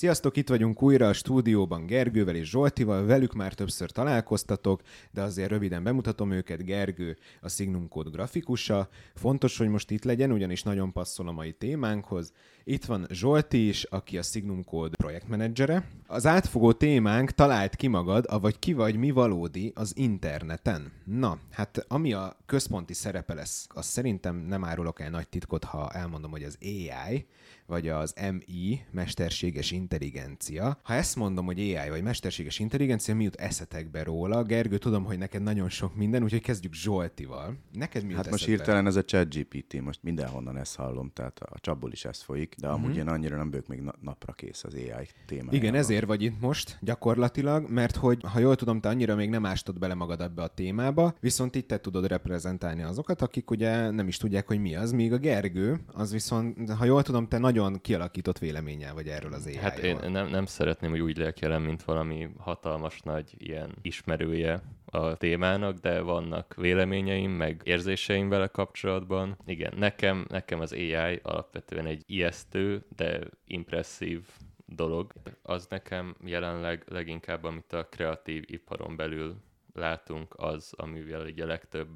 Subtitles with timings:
[0.00, 5.50] Sziasztok, itt vagyunk újra a stúdióban Gergővel és Zsoltival, velük már többször találkoztatok, de azért
[5.50, 6.64] röviden bemutatom őket.
[6.64, 8.88] Gergő a Signum Code grafikusa.
[9.14, 12.32] Fontos, hogy most itt legyen, ugyanis nagyon passzol a mai témánkhoz.
[12.64, 15.88] Itt van Zsolti is, aki a Signum Code projektmenedzsere.
[16.06, 20.92] Az átfogó témánk talált ki magad, avagy ki vagy mi valódi az interneten.
[21.04, 25.90] Na, hát ami a központi szerepe lesz, az szerintem nem árulok el nagy titkot, ha
[25.92, 27.26] elmondom, hogy az AI,
[27.70, 30.78] vagy az MI, mesterséges intelligencia.
[30.82, 34.42] Ha ezt mondom, hogy AI vagy mesterséges intelligencia, mi jut eszetekbe róla?
[34.42, 37.56] Gergő, tudom, hogy neked nagyon sok minden, úgyhogy kezdjük Zsoltival.
[37.72, 38.56] Neked mi jut Hát most eszedbe?
[38.62, 42.54] hirtelen ez a chat GPT, most mindenhonnan ezt hallom, tehát a csapból is ez folyik,
[42.58, 45.54] de amúgy én annyira nem vagyok még na- napra kész az AI témájával.
[45.54, 49.46] Igen, ezért vagy itt most gyakorlatilag, mert hogy, ha jól tudom, te annyira még nem
[49.46, 54.08] ástod bele magad ebbe a témába, viszont itt te tudod reprezentálni azokat, akik ugye nem
[54.08, 57.59] is tudják, hogy mi az, míg a Gergő, az viszont, ha jól tudom, te nagyon
[57.80, 61.82] kialakított véleménnyel vagy erről az ai Hát én nem, nem szeretném, hogy úgy lelkelem, mint
[61.82, 69.36] valami hatalmas nagy ilyen ismerője a témának, de vannak véleményeim, meg érzéseim vele kapcsolatban.
[69.46, 74.24] Igen, nekem, nekem az AI alapvetően egy ijesztő, de impresszív
[74.66, 75.12] dolog.
[75.42, 79.36] Az nekem jelenleg leginkább, amit a kreatív iparon belül
[79.74, 81.88] látunk, az, amivel így a legtöbb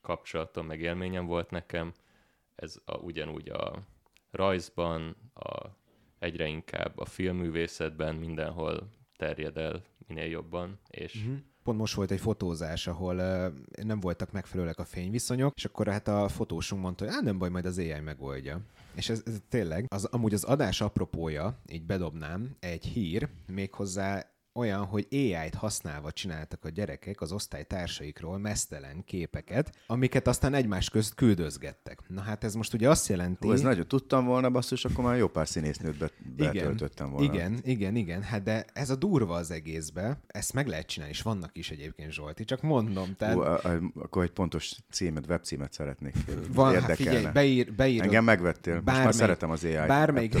[0.00, 1.92] kapcsolatom, meg élményem volt nekem.
[2.54, 3.82] Ez a, ugyanúgy a
[4.30, 5.66] rajzban, a,
[6.18, 11.34] egyre inkább a filmművészetben, mindenhol terjed el minél jobban, és Mhm.
[11.62, 16.08] Pont most volt egy fotózás, ahol uh, nem voltak megfelelőek a fényviszonyok, és akkor hát
[16.08, 18.60] a fotósunk mondta, hogy nem baj, majd az AI megoldja.
[18.94, 24.84] És ez, ez tényleg, az, amúgy az adás apropója, így bedobnám, egy hír, méghozzá olyan,
[24.84, 32.00] hogy AI-t használva csináltak a gyerekek az osztálytársaikról mesztelen képeket, amiket aztán egymás közt küldözgettek.
[32.08, 33.46] Na hát ez most ugye azt jelenti...
[33.46, 37.32] Hú, ez nagyon tudtam volna, basszus, akkor már jó pár színésznőt be, betöltöttem volna.
[37.32, 41.22] Igen, igen, igen, hát de ez a durva az egészbe, ezt meg lehet csinálni, és
[41.22, 45.72] vannak is egyébként Zsolti, csak mondom, tehát Hú, a, a, akkor egy pontos címet, webcímet
[45.72, 46.14] szeretnék.
[46.54, 47.16] van, hát Érdekelne.
[47.16, 48.74] figyelj, beír, beírod, Engem megvettél.
[48.74, 50.34] Most már bármelyik- szeretem az AI-t bármelyik-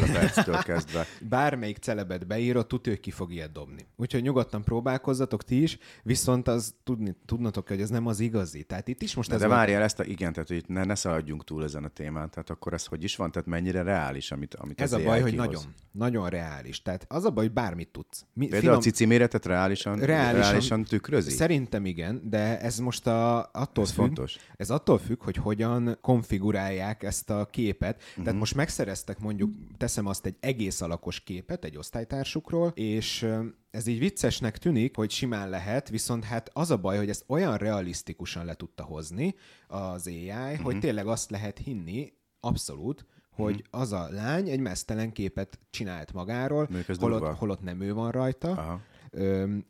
[0.46, 1.06] a kezdve.
[1.28, 3.86] bármelyik celebet beírod, tudja, hogy ki fog ilyet dobni.
[4.00, 8.62] Úgyhogy nyugodtan próbálkozzatok ti is, viszont az tudni, tudnatok, hogy ez nem az igazi.
[8.62, 10.84] Tehát itt is most De, ez de volt- várjál ezt a, igen, tehát hogy ne,
[10.84, 14.30] ne szaladjunk túl ezen a témán, tehát akkor ez hogy is van, tehát mennyire reális,
[14.32, 15.46] amit, amit ez a baj, hogy kihoz.
[15.46, 15.62] nagyon,
[15.92, 16.82] nagyon reális.
[16.82, 18.24] Tehát az a baj, hogy bármit tudsz.
[18.32, 21.30] Mi, Például a cici méretet reálisan, Reálisan- reálisan, tükrözi?
[21.30, 24.36] Szerintem igen, de ez most a, attól Ez függ, fontos.
[24.56, 27.96] Ez attól függ, hogy hogyan konfigurálják ezt a képet.
[28.08, 28.24] Uh-huh.
[28.24, 33.26] Tehát most megszereztek mondjuk, teszem azt egy egész alakos képet egy osztálytársukról, és
[33.70, 37.56] ez így viccesnek tűnik, hogy simán lehet, viszont hát az a baj, hogy ezt olyan
[37.56, 39.34] realisztikusan le tudta hozni
[39.66, 40.52] az AI, uh-huh.
[40.52, 40.62] Mhm.
[40.62, 43.80] hogy tényleg azt lehet hinni, abszolút, hogy uh-huh.
[43.80, 48.80] az a lány egy mesztelen képet csinált magáról, holott, holott nem ő van rajta, Aha.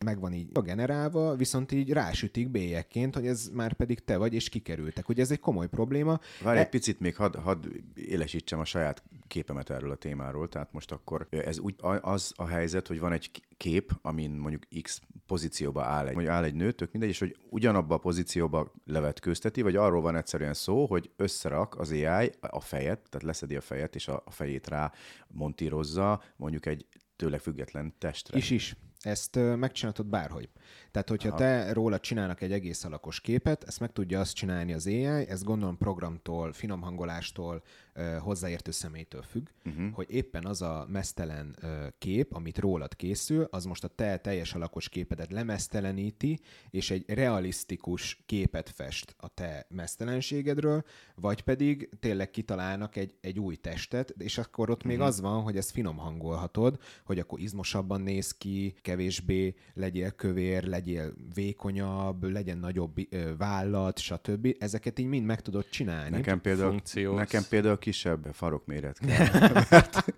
[0.05, 4.49] Meg van így generálva, viszont így rásütik bélyekként, hogy ez már pedig te vagy, és
[4.49, 5.09] kikerültek.
[5.09, 6.21] Ugye ez egy komoly probléma.
[6.43, 10.73] Várj E- egy picit még, hadd had élesítsem a saját képemet erről a témáról, tehát
[10.73, 15.83] most akkor ez úgy az a helyzet, hogy van egy kép, amin mondjuk X pozícióba
[15.83, 19.77] áll egy, mondjuk áll egy nő, tök mindegy, és hogy ugyanabba a pozícióba levetkőzteti, vagy
[19.77, 24.09] arról van egyszerűen szó, hogy összerak az AI a fejet, tehát leszedi a fejet, és
[24.09, 24.93] a, a fejét rá
[25.29, 26.87] montírozza mondjuk egy
[27.17, 28.39] tőle független testre.
[28.39, 28.77] Is is.
[29.01, 30.49] Ezt megcsinálhatod bárhogy.
[30.91, 31.39] Tehát, hogyha Aha.
[31.39, 35.43] te róla csinálnak egy egész alakos képet, ezt meg tudja azt csinálni az AI, ez
[35.43, 37.63] gondolom programtól, finomhangolástól,
[38.19, 39.93] hozzáértő személytől függ, uh-huh.
[39.93, 41.57] hogy éppen az a mesztelen
[41.99, 46.41] kép, amit rólad készül, az most a te teljes alakos képedet lemeszteleníti,
[46.71, 50.85] és egy realisztikus képet fest a te mesztelenségedről,
[51.15, 55.07] vagy pedig tényleg kitalálnak egy, egy új testet, és akkor ott még Mhm.
[55.07, 60.80] az van, hogy ezt finom hangolhatod, hogy akkor izmosabban néz ki, kevésbé legyél kövér, legyél
[61.35, 62.95] vékonyabb, legyen nagyobb
[63.39, 64.57] vállat, stb.
[64.59, 66.11] Ezeket így mind meg tudod csinálni.
[66.17, 67.17] Nekem például, funkciós.
[67.17, 69.27] nekem például kisebb farokméret kell.
[69.71, 70.13] mert,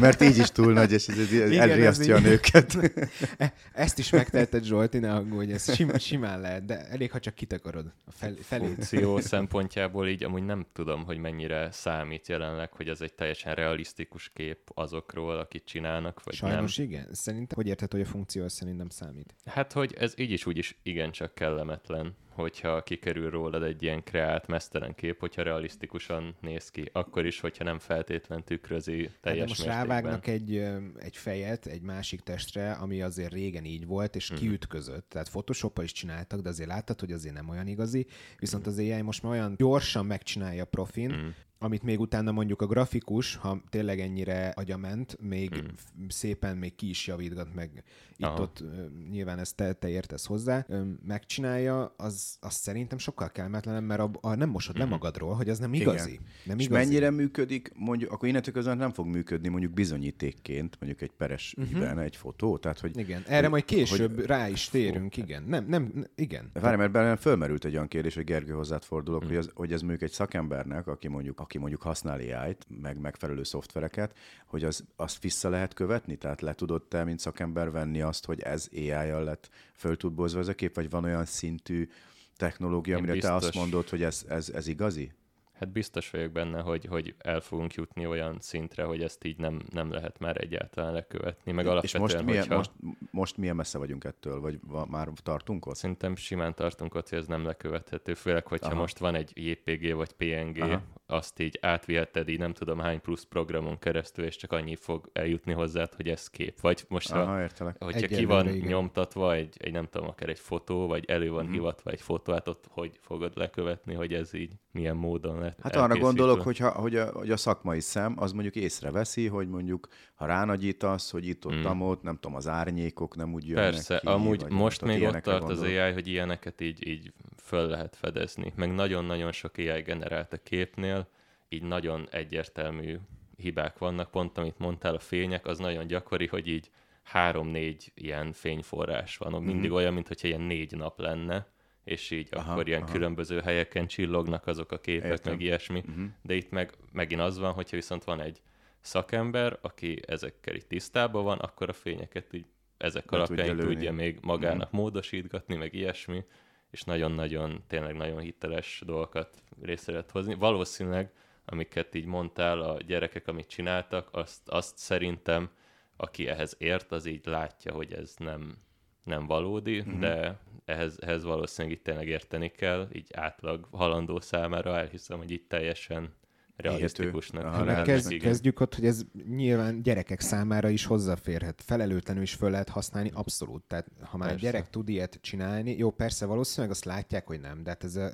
[0.00, 2.76] mert így is túl nagy, és ez, ez Igen, ez elriasztja a így- nőket.
[3.72, 7.92] Ezt is megteheted, Zsolti, ne aggódj, ez sim, simán lehet, de elég, ha csak kitakarod
[8.06, 8.66] a fel, felét.
[8.68, 14.30] funkció szempontjából így amúgy nem tudom, hogy mennyire számít jelenleg, hogy ez egy teljesen realisztikus
[14.34, 16.86] kép azokról, akit csinálnak, vagy Sajnos nem.
[16.86, 17.08] igen.
[17.12, 19.34] Szerintem, hogy érted, hogy a funkció az szerintem számít?
[19.44, 24.46] Hát, hogy ez így is úgy is igencsak kellemetlen, hogyha kikerül rólad egy ilyen kreált,
[24.46, 29.48] mesztelen kép, hogyha realisztikusan néz ki, akkor is, hogyha nem feltétlen tükrözi Hát de teljes
[29.48, 29.86] most mértékben.
[29.88, 30.56] rávágnak egy,
[30.98, 34.38] egy fejet egy másik testre, ami azért régen így volt, és Mhm.
[34.40, 35.08] kiütközött.
[35.08, 38.06] Tehát photoshop is csináltak, de azért láttad, hogy azért nem olyan igazi.
[38.38, 41.26] Viszont az AI most már olyan gyorsan megcsinálja a profin, Mhm.
[41.58, 46.08] Amit még utána mondjuk a grafikus, ha tényleg ennyire agyament, még Hmm.
[46.08, 47.82] szépen még ki is javítgat, meg
[48.16, 48.62] itt-ott
[49.10, 50.66] nyilván ezt te, te értesz hozzá,
[51.06, 55.58] megcsinálja, az, az szerintem sokkal kellemetlenebb, mert a, a nem mosod le magadról, hogy az
[55.58, 56.10] nem igazi.
[56.10, 56.22] Igen.
[56.44, 56.84] Nem És igazi.
[56.84, 61.72] mennyire működik, mondjuk, akkor innentől kezdve nem fog működni mondjuk bizonyítékként, mondjuk egy peres uh-huh.
[61.72, 62.98] ügyben egy fotó, tehát hogy...
[62.98, 65.42] Igen, erre majd később hogy- rá is térünk, igen.
[65.42, 66.50] Nem, nem, igen.
[66.52, 69.26] Várj, mert bennem fölmerült egy olyan kérdés, hogy Gergő hozzád fordulok, Hm.
[69.28, 73.42] hogy, ez, hogy ez mondjuk egy szakembernek, aki mondjuk, aki mondjuk használ AI-t, meg megfelelő
[73.42, 76.16] szoftvereket, hogy az, azt vissza lehet követni?
[76.16, 80.40] Tehát le tudod te, mint szakember venni azt, hogy ez AI-jal lett föl tud bozva
[80.40, 81.88] ez a kép, vagy van olyan szintű
[82.36, 83.60] technológia, amire te azt biztos.
[83.60, 85.12] mondod, hogy ez, ez, ez igazi?
[85.58, 89.62] Hát biztos vagyok benne, hogy, hogy el fogunk jutni olyan szintre, hogy ezt így nem,
[89.72, 91.52] nem lehet már egyáltalán lekövetni.
[91.52, 92.56] Meg És alapvetően, most milyen, hogyha...
[92.56, 92.70] most,
[93.10, 95.76] most milyen messze vagyunk ettől, vagy va, már tartunk ott?
[95.76, 98.66] Szerintem simán tartunk ott, hogy ez nem lekövethető, főleg, hogyha.
[98.66, 98.80] Aha.
[98.80, 100.82] most van egy JPG vagy PNG, Aha.
[101.08, 105.52] Azt így átviheted így nem tudom hány plusz programon keresztül, és csak annyi fog eljutni
[105.52, 106.60] hozzád, hogy ez kép.
[106.60, 107.76] Vagy most, ha, Aha, értelek.
[107.84, 108.68] hogyha ki Egyelőre van igen.
[108.68, 111.52] nyomtatva egy, egy, nem tudom, akár egy fotó, vagy elő van Mhm.
[111.52, 115.76] hivatva egy fotó, hát ott hogy fogod lekövetni, hogy ez így milyen módon lett Hát
[115.76, 119.88] arra gondolok, hogy, ha, hogy, a, hogy a szakmai szem az mondjuk észreveszi, hogy mondjuk
[120.14, 121.80] ha ránagyítasz, hogy itt ott, Mm.
[121.80, 124.06] ott, nem tudom, az árnyékok nem úgy jönnek Persze, ki.
[124.06, 125.80] amúgy vagy most tudom, még ott tart az gondolok.
[125.82, 127.12] AI, hogy ilyeneket így, így
[127.42, 128.52] föl lehet fedezni.
[128.56, 131.05] Meg nagyon-nagyon sok AI generált a képnél,
[131.48, 132.98] így nagyon egyértelmű
[133.36, 134.10] hibák vannak.
[134.10, 136.70] Pont amit mondtál, a fények, az nagyon gyakori, hogy így
[137.02, 139.42] három-négy ilyen fényforrás van.
[139.42, 141.46] Mindig olyan, mintha ilyen négy nap lenne,
[141.84, 142.28] és így.
[142.30, 142.92] Aha, akkor ilyen aha.
[142.92, 145.32] különböző helyeken csillognak azok a képek, Értem.
[145.32, 145.82] meg ilyesmi.
[145.86, 146.04] Mhm.
[146.22, 148.40] De itt meg megint az van, hogyha viszont van egy
[148.80, 152.46] szakember, aki ezekkel így tisztában van, akkor a fényeket így
[152.76, 156.24] ezek Be alapján tudja tudja még magának módosítgatni, meg ilyesmi,
[156.70, 160.34] és nagyon-nagyon, tényleg nagyon hiteles dolgokat részre lehet hozni.
[160.34, 161.12] Valószínűleg,
[161.46, 165.50] amiket így mondtál, a gyerekek, amit csináltak, azt, azt szerintem,
[165.96, 168.56] aki ehhez ért, az így látja, hogy ez nem,
[169.04, 169.88] nem valódi, Mhm.
[169.88, 170.00] mm-hmm.
[170.00, 175.48] de ehhez, ehhez valószínűleg itt tényleg érteni kell, így átlag halandó számára elhiszem, hogy itt
[175.48, 176.14] teljesen
[176.56, 177.44] realisztikusnak.
[177.44, 178.28] Aha, Hát reális, kezd, igen.
[178.28, 181.62] kezdjük ott, hogy ez nyilván gyerekek számára is hozzáférhet.
[181.66, 183.62] Felelőtlenül is föl lehet használni, abszolút.
[183.62, 184.44] Tehát ha már Persze.
[184.44, 188.10] gyerek tud ilyet csinálni, jó, persze valószínűleg azt látják, hogy nem, de hát ez a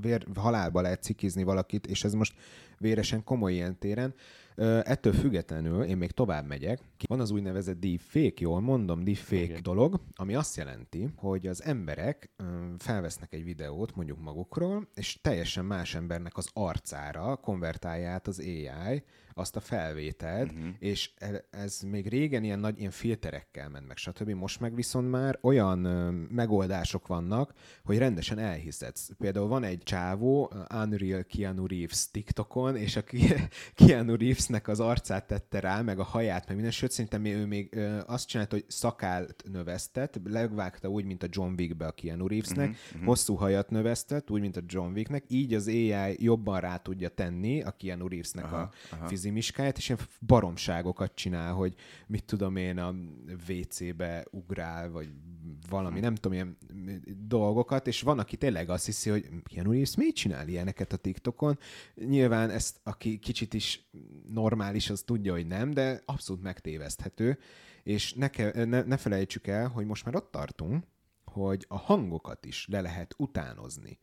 [0.00, 2.34] vér, halálba lehet cikizni valakit, és ez most
[2.78, 4.14] véresen komoly ilyen téren.
[4.82, 6.80] Ettől függetlenül én még tovább megyek.
[7.08, 9.62] Van az úgynevezett deepfake, jól mondom, deepfake Igen.
[9.62, 12.30] dolog, ami azt jelenti, hogy az emberek
[12.78, 19.02] felvesznek egy videót mondjuk magukról, és teljesen más embernek az arcára konvertálja át az AI
[19.38, 20.66] azt a felvételt, uh-huh.
[20.78, 24.30] és e- ez még régen ilyen nagy ilyen filterekkel ment meg, stb.
[24.30, 25.78] Most meg viszont már olyan
[26.30, 27.52] megoldások vannak,
[27.84, 29.10] hogy rendesen elhiszedsz.
[29.18, 33.02] Például van egy csávó, Unreal Keanu Reeves TikTokon, és a
[33.74, 37.78] Keanu Reevesnek az arcát tette rá, meg a haját, meg minden, sőt szerintem ő még
[38.06, 43.06] azt csinált, hogy szakált növesztett, legvágta úgy, mint a John Wickbe a Keanu Reevesnek, uh-huh,
[43.06, 47.62] hosszú hajat növesztett, úgy, mint a John Wicknek, így az AI jobban rá tudja tenni
[47.62, 49.06] a Keanu Reevesnek aha, a aha.
[49.26, 51.74] Fizimiskáját, és ilyen baromságokat csinál, hogy
[52.06, 52.94] mit tudom én, a
[53.48, 55.08] WC-be ugrál, vagy
[55.68, 56.56] valami, nem tudom, ilyen
[57.26, 61.58] dolgokat, és van, aki tényleg azt hiszi, hogy Keanu Reeves miért csinál ilyeneket a TikTokon?
[61.94, 63.88] Nyilván ezt, aki kicsit is
[64.28, 67.38] normális, az tudja, hogy nem, de abszolút megtéveszthető,
[67.82, 70.84] és ne, ke, ne, ne felejtsük el, hogy most már ott tartunk,
[71.24, 73.98] hogy a hangokat is le lehet utánozni.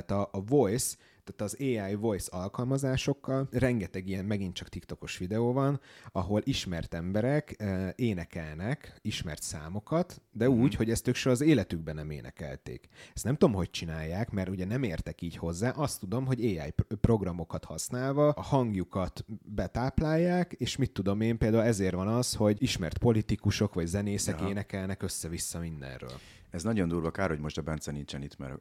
[0.00, 5.52] Tehát a, a voice, tehát az AI voice alkalmazásokkal rengeteg ilyen megint csak TikTokos videó
[5.52, 5.80] van,
[6.12, 11.94] ahol ismert emberek eh, énekelnek ismert számokat, de úgy, hogy ezt ők soha az életükben
[11.94, 12.88] nem énekelték.
[13.14, 15.70] Ezt nem tudom, hogy csinálják, mert ugye nem értek így hozzá.
[15.70, 21.64] Azt tudom, hogy AI pr- programokat használva a hangjukat betáplálják, és mit tudom én, például
[21.64, 24.48] ezért van az, hogy ismert politikusok vagy zenészek Aha.
[24.48, 26.18] énekelnek össze-vissza mindenről.
[26.50, 28.58] Ez nagyon durva, kár, hogy most a Bence nincsen itt, mert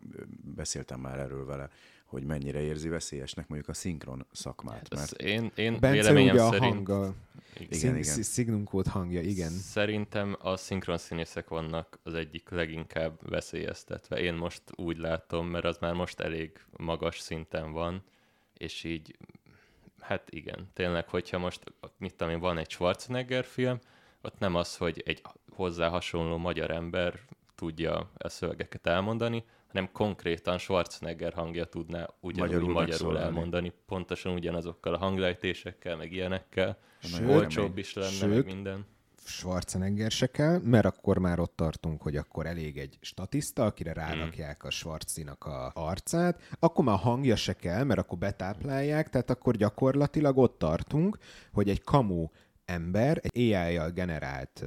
[0.55, 1.69] beszéltem már erről vele,
[2.05, 4.87] hogy mennyire érzi veszélyesnek mondjuk a szinkron szakmát.
[4.89, 6.73] Ez Mert én, én Bence véleményem ugye a szerint...
[6.73, 7.15] hanggal,
[7.59, 7.97] Igen.
[7.97, 9.51] Igen, Signum kód hangja, igen.
[9.51, 14.19] Szerintem a szinkron színészek vannak az egyik leginkább veszélyeztetve.
[14.19, 18.03] Én most úgy látom, mert az már most elég magas szinten van,
[18.57, 19.17] és így,
[19.99, 21.63] hát igen, tényleg, hogyha most,
[21.97, 23.79] mit tudom én, van egy Schwarzenegger film,
[24.21, 27.19] ott nem az, hogy egy hozzá hasonló magyar ember
[27.57, 34.93] tudja a szövegeket elmondani, hanem konkrétan Schwarzenegger hangja tudná ugyanúgy Magyarul magyarul, elmondani, pontosan ugyanazokkal
[34.93, 36.77] a hanglejtésekkel, meg ilyenekkel.
[37.11, 38.85] Nagyon Olcsóbb is lenne, Sőt, meg minden.
[39.25, 44.63] Schwarzenegger se kell, mert akkor már ott tartunk, hogy akkor elég egy statiszta, akire rárakják
[44.63, 49.55] a Schwarzinak a arcát, akkor már a hangja se kell, mert akkor betáplálják, tehát akkor
[49.55, 51.17] gyakorlatilag ott tartunk,
[51.51, 52.27] hogy egy kamu
[52.65, 54.65] ember, egy AI-jal generált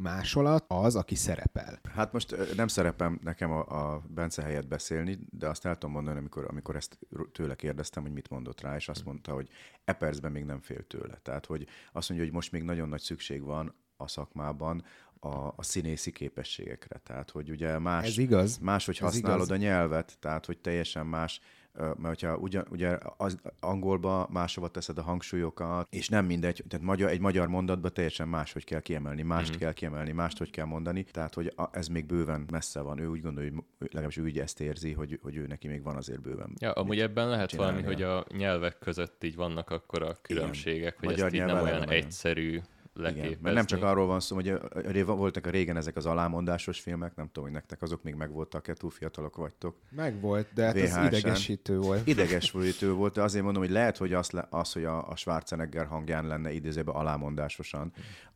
[0.00, 1.80] másolat az, aki szerepel.
[1.94, 6.18] Hát most nem szerepem nekem a, a Bence helyett beszélni, de azt el tudom mondani,
[6.18, 6.98] amikor, amikor ezt
[7.32, 9.48] tőle kérdeztem, hogy mit mondott rá, és azt mondta, hogy
[9.84, 11.18] e percben még nem fél tőle.
[11.22, 14.84] Tehát, hogy azt mondja, hogy most még nagyon nagy szükség van a szakmában
[15.20, 16.98] a, a színészi képességekre.
[16.98, 18.58] Tehát, hogy ugye más, Ez igaz.
[18.58, 19.50] máshogy Ez használod igaz.
[19.50, 21.40] a nyelvet, tehát, hogy teljesen más
[21.74, 27.10] mert hogyha ugyan, ugye az angolba máshova teszed a hangsúlyokat, és nem mindegy, tehát magyar,
[27.10, 29.58] egy magyar mondatban teljesen máshogy kell kiemelni, mást mm-hmm.
[29.58, 32.98] kell kiemelni, mást hogy kell mondani, tehát hogy a, ez még bőven messze van.
[32.98, 35.96] Ő úgy gondolja, hogy legalábbis ő úgy ezt érzi, hogy, hogy ő neki még van
[35.96, 36.52] azért bőven.
[36.58, 41.08] Ja, amúgy ebben lehet valami, hogy a nyelvek között így vannak akkor a különbségek, hogy
[41.08, 41.94] Magyar ezt így nem olyan nagyon.
[41.94, 42.60] egyszerű
[43.00, 43.28] leképezni.
[43.28, 47.14] Igen, mert nem csak arról van szó, hogy voltak a régen ezek az alámondásos filmek,
[47.14, 49.76] nem tudom, hogy nektek azok még megvoltak-e, túl fiatalok vagytok.
[49.90, 52.06] Megvolt, de hát ez idegesítő volt.
[52.06, 56.26] Idegesítő volt, de azért mondom, hogy lehet, hogy az, az hogy a, a Schwarzenegger hangján
[56.26, 57.92] lenne idézőben alámondásosan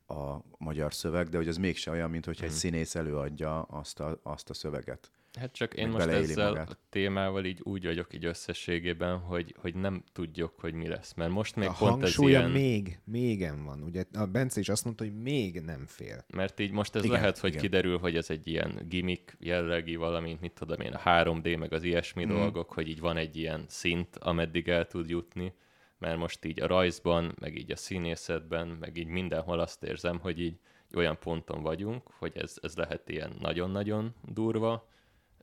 [0.07, 4.19] a magyar szöveg, de hogy az mégse olyan, mint hogyha egy színész előadja azt a,
[4.23, 5.11] azt a szöveget.
[5.39, 6.69] Hát csak én most ezzel magát.
[6.69, 11.13] a témával így úgy vagyok így összességében, hogy, hogy nem tudjuk, hogy mi lesz.
[11.13, 12.49] Mert most még a pont ez ilyen...
[12.51, 13.81] még, mégen van.
[13.83, 16.25] Ugye a Bence is azt mondta, hogy még nem fél.
[16.33, 17.61] Mert így most ez Igen, lehet, hogy igen.
[17.61, 21.83] kiderül, hogy ez egy ilyen gimmick jellegi valamint, mit tudom én, a 3D, meg az
[21.83, 22.33] ilyesmi Mhm.
[22.33, 22.37] mm.
[22.37, 25.53] dolgok, hogy így van egy ilyen szint, ameddig el tud jutni,
[25.97, 30.39] mert most így a rajzban, meg így a színészetben, meg így mindenhol azt érzem, hogy
[30.41, 30.59] így
[30.95, 34.87] olyan ponton vagyunk, hogy ez, ez lehet ilyen nagyon-nagyon durva,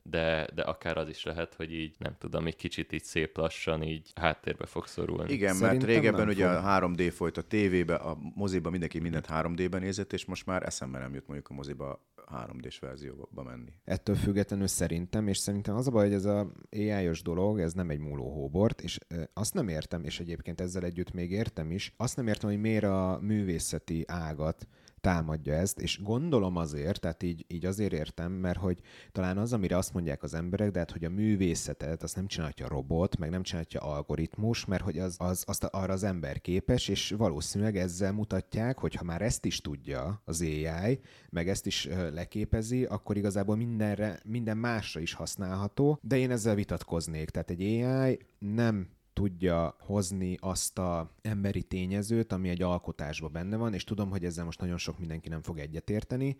[0.03, 3.83] de, de akár az is lehet, hogy így, nem tudom, egy kicsit így szép lassan
[3.83, 5.33] így háttérbe fog szorulni.
[5.33, 6.65] Igen, Szerintem mert régebben ugye fog.
[6.65, 10.99] a 3D folyt a tévébe, a moziba mindenki mindent 3D-ben nézett, és most már eszembe
[10.99, 13.73] nem jut mondjuk a moziba 3D-s verzióba menni.
[13.83, 17.89] Ettől függetlenül szerintem, és szerintem az a baj, hogy ez a AI-os dolog, ez nem
[17.89, 18.99] egy múló hóbort, és
[19.33, 22.83] azt nem értem, és egyébként ezzel együtt még értem is, azt nem értem, hogy miért
[22.83, 24.67] a művészeti ágat
[25.03, 28.79] támadja ezt, és gondolom azért, tehát így, így azért értem, mert hogy
[29.11, 32.67] talán az, amire azt mondják az emberek, de hát, hogy a művészetet azt nem csinálja
[32.67, 37.13] robot, meg nem csinálja algoritmus, mert hogy az, az, azt arra az ember képes, és
[37.17, 40.99] valószínűleg ezzel mutatják, hogy ha már ezt is tudja az AI,
[41.29, 47.29] meg ezt is leképezi, akkor igazából mindenre, minden másra is használható, de én ezzel vitatkoznék.
[47.29, 53.73] Tehát egy AI nem tudja hozni azt a emberi tényezőt, ami egy alkotásban benne van,
[53.73, 56.37] és tudom, hogy ezzel most nagyon sok mindenki nem fog egyetérteni.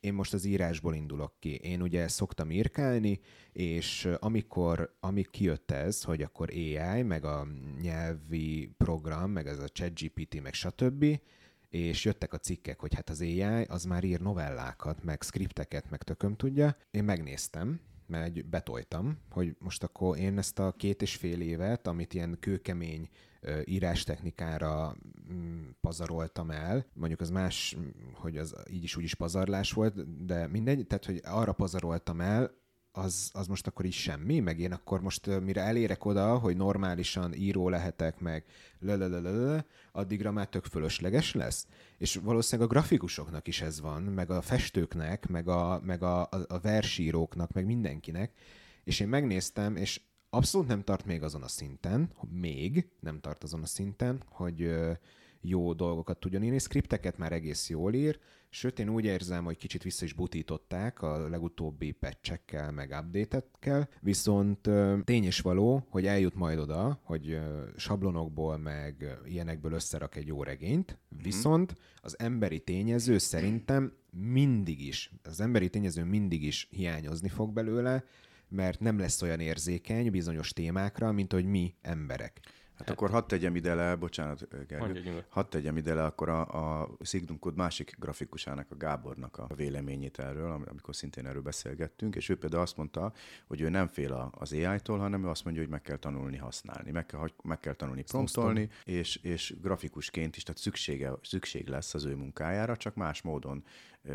[0.00, 1.54] Én most az írásból indulok ki.
[1.54, 3.20] Én ugye szoktam írkálni,
[3.52, 7.46] és amikor, amíg kijött ez, hogy akkor AI, meg a
[7.80, 11.20] nyelvi program, meg ez a ChatGPT, meg stb.,
[11.76, 16.02] és jöttek a cikkek, hogy hát az AI az már ír novellákat, meg skripteket, meg
[16.02, 16.76] tököm tudja.
[16.90, 22.14] Én megnéztem, mert betoltam, hogy most akkor én ezt a két és fél évet, amit
[22.14, 23.08] ilyen kőkemény
[23.64, 24.96] írástechnikára
[25.32, 30.24] mm, pazaroltam el, mondjuk az más, mm, hogy az így is úgy is pazarlás volt,
[30.26, 32.50] de mindegy, tehát hogy arra pazaroltam el,
[32.96, 37.34] az, az most akkor is semmi, meg én akkor most mire elérek oda, hogy normálisan
[37.34, 38.44] író lehetek, meg
[38.78, 41.66] lelelelele, addigra már tök fölösleges lesz.
[41.98, 46.44] És valószínűleg a grafikusoknak is ez van, meg a festőknek, meg a, meg a, a,
[46.48, 48.32] a versíróknak, meg mindenkinek.
[48.84, 50.00] És én megnéztem, és
[50.30, 54.70] abszolút nem tart még azon a szinten, még nem tart azon a szinten, hogy
[55.48, 56.58] jó dolgokat tudjon írni.
[56.58, 61.28] Skripteket már egész jól ír, sőt én úgy érzem, hogy kicsit vissza is butították a
[61.28, 64.70] legutóbbi patchekkel, meg update-ekkel, viszont
[65.04, 67.38] tény és való, hogy eljut majd oda, hogy
[67.76, 75.40] sablonokból, meg ilyenekből összerak egy jó regényt, viszont az emberi tényező szerintem mindig is, az
[75.40, 78.04] emberi tényező mindig is hiányozni fog belőle,
[78.48, 82.40] mert nem lesz olyan érzékeny bizonyos témákra, mint hogy mi emberek.
[82.78, 84.84] Hát akkor hadd tegyem ide le, bocsánat, Gergő,
[85.28, 90.18] hadd tegyem ide le akkor a, a Signum Code másik grafikusának, a Gábornak a véleményét
[90.18, 93.12] erről, am- amikor szintén erről beszélgettünk, és ő például azt mondta,
[93.46, 96.36] hogy ő nem fél a- az AI-tól, hanem ő azt mondja, hogy meg kell tanulni
[96.36, 101.94] használni, meg kell, meg kell tanulni promptolni, és, és grafikusként is, tehát szüksége, szükség lesz
[101.94, 103.64] az ő munkájára, csak más módon,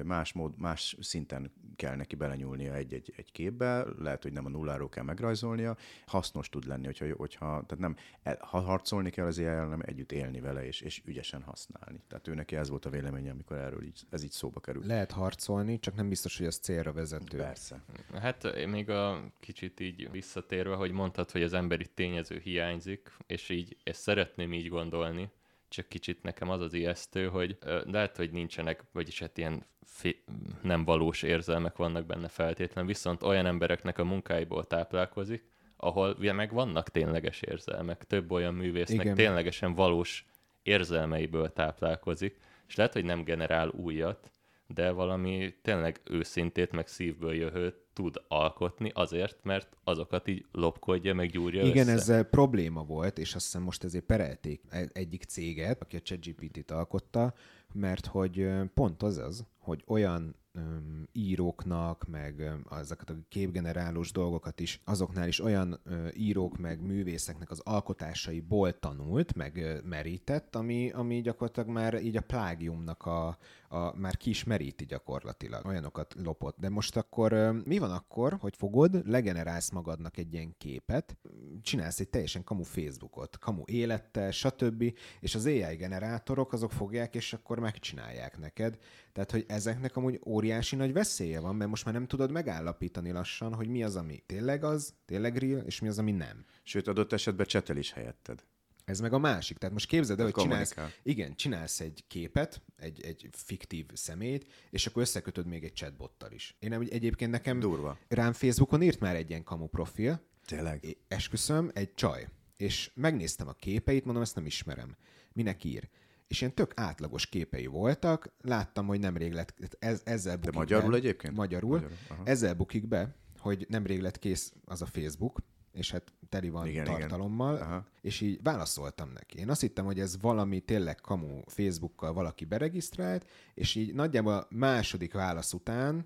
[0.04, 4.90] más, mód, más szinten kell neki belenyúlnia egy-egy egy képbe, lehet, hogy nem a nulláról
[4.90, 9.46] kell megrajzolnia, hasznos tud lenni, hogyha, hogyha tehát nem el, ha harcolni kell az ai
[9.46, 12.00] hanem együtt élni vele, és, és ügyesen használni.
[12.08, 14.86] Tehát ő neki ez volt a véleménye, amikor erről így, ez így szóba került.
[14.86, 17.38] Lehet harcolni, csak nem biztos, hogy az célra vezető.
[17.38, 17.84] Persze.
[18.14, 23.50] Hát én még a kicsit így visszatérve, hogy mondtad, hogy az emberi tényező hiányzik, és
[23.50, 25.30] így ezt szeretném így gondolni,
[25.72, 30.24] csak kicsit nekem az az ijesztő, hogy ö, lehet, hogy nincsenek, vagyis hát ilyen fi-
[30.62, 35.44] nem valós érzelmek vannak benne feltétlen, viszont olyan embereknek a munkáiból táplálkozik,
[35.78, 38.04] ahol ugye meg vannak tényleges érzelmek.
[38.04, 39.16] Több olyan művésznek Igen.
[39.16, 40.26] ténylegesen valós
[40.64, 42.38] érzelmeiből táplálkozik,
[42.68, 44.32] és lehet, hogy nem generál újat,
[44.68, 51.30] de valami tényleg őszintét, meg szívből jöhőt tud alkotni azért, mert azokat így lopkodja, meg
[51.30, 51.92] gyúrja Igen, össze.
[51.92, 56.72] ezzel probléma volt, és azt hiszem most ezért perelték e- egyik céget, aki a ChatGPT-t
[56.72, 57.34] alkotta,
[57.74, 64.60] mert hogy pont az az, hogy olyan öm, íróknak, meg öm, ezeket a képgenerálós dolgokat
[64.60, 70.92] is, azoknál is olyan ö, írók, meg művészeknek az alkotásaiból tanult, meg ö, merített, ami,
[70.92, 73.38] ami gyakorlatilag már így a plágiumnak a,
[73.70, 75.66] a már ki is meríti gyakorlatilag.
[75.66, 76.58] Olyanokat lopott.
[76.60, 81.18] De most akkor ö, mi van akkor, hogy fogod, legenerálsz magadnak egy ilyen képet,
[81.62, 84.94] csinálsz egy teljesen kamu Facebookot, kamu élettel, stb.
[85.20, 88.78] És az AI generátorok azok fogják, és akkor megcsinálják neked.
[89.14, 93.54] Tehát, hogy ezeknek amúgy óriási nagy veszélye van, mert most már nem tudod megállapítani lassan,
[93.54, 96.46] hogy mi az, ami tényleg az, tényleg real, és mi az, ami nem.
[96.64, 98.44] Sőt, adott esetben csetel is helyetted.
[98.86, 99.58] Ez meg a másik.
[99.58, 104.52] Tehát most képzeld el, hogy Tehát csinálsz, igen, csinálsz egy képet, egy, egy fiktív szemét,
[104.70, 106.56] és akkor összekötöd még egy chatbottal is.
[106.60, 107.98] Én nem, egyébként nekem Durva.
[108.08, 110.84] rám Facebookon írt már egy ilyen kamu profil, Tényleg?
[110.84, 112.28] É- esküszöm, egy csaj.
[112.58, 114.96] És megnéztem a képeit, mondom, ezt nem ismerem.
[115.34, 115.90] Minek ír?
[116.32, 120.98] És ilyen tök átlagos képei voltak, láttam, hogy nemrég lett, ez, ezzel bukik magyarul be,
[120.98, 121.36] egyébként?
[121.36, 121.70] Magyarul.
[121.70, 122.22] Magyarul, aha.
[122.26, 125.40] ezzel bukik be, hogy nemrég lett kész az a Facebook,
[125.72, 127.66] és hát teli van Igen, tartalommal, Aha.
[127.66, 127.86] igen.
[128.02, 129.38] és így válaszoltam neki.
[129.38, 134.48] Én azt hittem, hogy ez valami tényleg kamu Facebookkal valaki beregisztrált, és így nagyjából a
[134.50, 136.06] második válasz után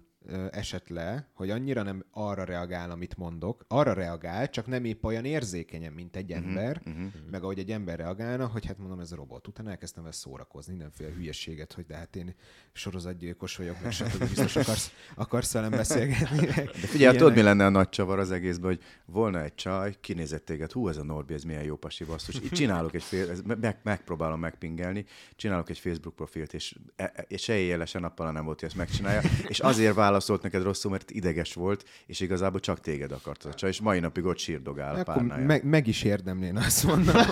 [0.51, 3.65] esett le, hogy annyira nem arra reagál, amit mondok.
[3.67, 7.03] Arra reagál, csak nem épp olyan érzékenyen, mint egy Mhm, ember, uh-huh.
[7.31, 9.47] meg ahogy egy ember reagálna, hogy hát mondom, ez a robot.
[9.47, 12.35] Utána elkezdtem vele szórakozni, mindenféle hülyeséget, hogy de hát én
[12.73, 14.19] sorozatgyilkos vagyok, meg stb.
[14.19, 16.45] biztos akarsz, akarsz velem beszélgetni.
[16.45, 19.95] De figyelj, hát tudod, mi lenne a nagy csavar az egészben, hogy volna egy csaj,
[20.01, 22.35] kinézett téged, hú, ez a Norbi, ez milyen jó pasi basszus.
[22.35, 25.05] Így csinálok egy fél, meg, megpróbálom megpingelni,
[25.35, 28.69] csinálok egy Facebook profilt, és, e- e- és se éjjel, se nappal nem volt, hogy
[28.69, 33.43] ezt megcsinálja, és azért válaszolt neked rosszul, mert ideges volt, és igazából csak téged akart
[33.43, 35.45] a csaj, és mai napig ott sírdogál a párnája.
[35.45, 37.15] meg, meg is érdemlén azt mondom.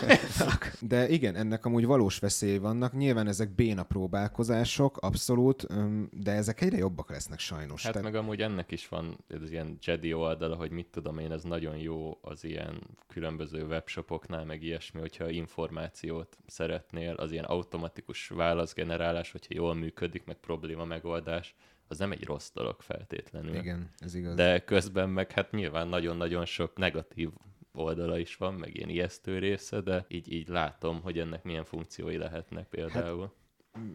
[0.79, 2.93] De igen, ennek amúgy valós veszély vannak.
[2.93, 5.67] Nyilván ezek béna próbálkozások, abszolút,
[6.11, 7.83] de ezek egyre jobbak lesznek sajnos.
[7.83, 11.31] Hát Tehát- meg amúgy ennek is van ez ilyen Jedi oldala, hogy mit tudom én,
[11.31, 18.27] ez nagyon jó az ilyen különböző webshopoknál, meg ilyesmi, hogyha információt szeretnél, az ilyen automatikus
[18.27, 21.55] válaszgenerálás, hogyha jól működik, meg probléma megoldás,
[21.93, 23.55] az nem egy rossz dolog feltétlenül.
[23.55, 24.35] Igen, ez igaz.
[24.35, 27.29] De közben meg hát nyilván nagyon-nagyon sok negatív
[27.73, 32.17] oldala is van, meg ilyen ijesztő része, de így, így látom, hogy ennek milyen funkciói
[32.17, 33.21] lehetnek például.
[33.21, 33.42] Hát,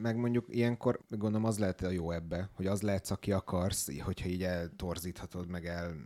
[0.00, 4.28] Meg mondjuk ilyenkor gondolom az lehet a jó ebbe, hogy az lehetsz, aki akarsz, hogyha
[4.28, 5.96] így eltorzíthatod, meg el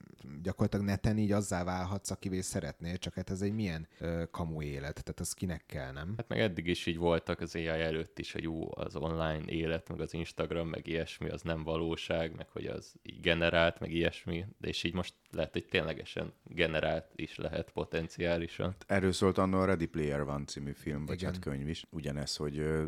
[0.42, 5.02] gyakorlatilag neten így azzá válhatsz, akivé szeretnél, csak hát ez egy milyen ö, kamu élet,
[5.02, 6.14] tehát az kinek kell, nem?
[6.16, 9.88] Hát meg eddig is így voltak az AI előtt is, hogy jó, az online élet,
[9.88, 14.44] meg az Instagram, meg ilyesmi, az nem valóság, meg hogy az így generált, meg ilyesmi,
[14.58, 18.74] de és így most lehet, hogy ténylegesen generált is lehet potenciálisan.
[18.87, 21.32] Erről szólt annó a Ready Player One című film, vagy Igen.
[21.32, 21.85] hát könyv is.
[21.90, 22.87] Ugyanez, hogy ö,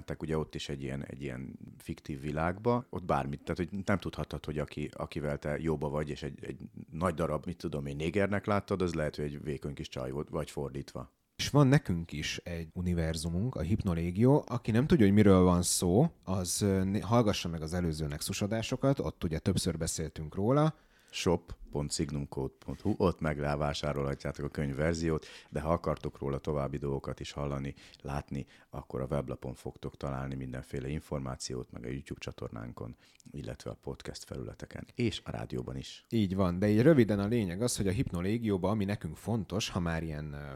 [0.00, 3.98] bementek ugye ott is egy ilyen, egy ilyen fiktív világba, ott bármit, tehát hogy nem
[3.98, 6.58] tudhatod, hogy aki, akivel te jóba vagy, és egy, egy
[6.90, 10.28] nagy darab, mit tudom én, négernek láttad, az lehet, hogy egy vékony kis csaj volt,
[10.28, 11.12] vagy fordítva.
[11.36, 14.44] És van nekünk is egy univerzumunk, a Hypnolégió.
[14.46, 19.24] Aki nem tudja, hogy miről van szó, az né- hallgassa meg az előző nexusadásokat, ott
[19.24, 20.74] ugye többször beszéltünk róla.
[21.10, 28.46] shop.signumcode.hu, ott megvásárolhatjátok a könyv verziót, de ha akartok róla további dolgokat is hallani, látni,
[28.70, 32.96] akkor a weblapon fogtok találni mindenféle információt, meg a YouTube csatornánkon,
[33.30, 36.04] illetve a podcast felületeken, és a rádióban is.
[36.08, 39.80] Így van, de így röviden a lényeg az, hogy a Hypnolégióban, ami nekünk fontos, ha
[39.80, 40.52] már ilyen ö,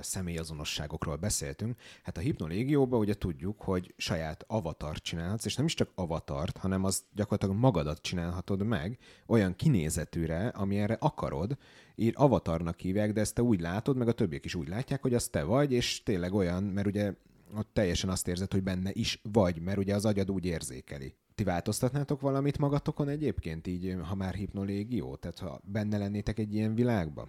[0.00, 5.90] személyazonosságokról beszéltünk, hát a Hypnolégióban ugye tudjuk, hogy saját avatart csinálhatsz, és nem is csak
[5.94, 11.56] avatart, hanem az gyakorlatilag magadat csinálhatod meg olyan kinézetűre, ami erre akarod,
[11.94, 15.14] ír avatarnak hívják, de ezt te úgy látod, meg a többiek is úgy látják, hogy
[15.14, 17.14] az te vagy, és tényleg olyan, mert ugye
[17.56, 21.14] ott teljesen azt érzed, hogy benne is vagy, mert ugye az agyad úgy érzékeli.
[21.34, 25.16] Ti változtatnátok valamit magatokon egyébként, így, ha már hipnolégió?
[25.16, 27.28] Tehát ha benne lennétek egy ilyen világban?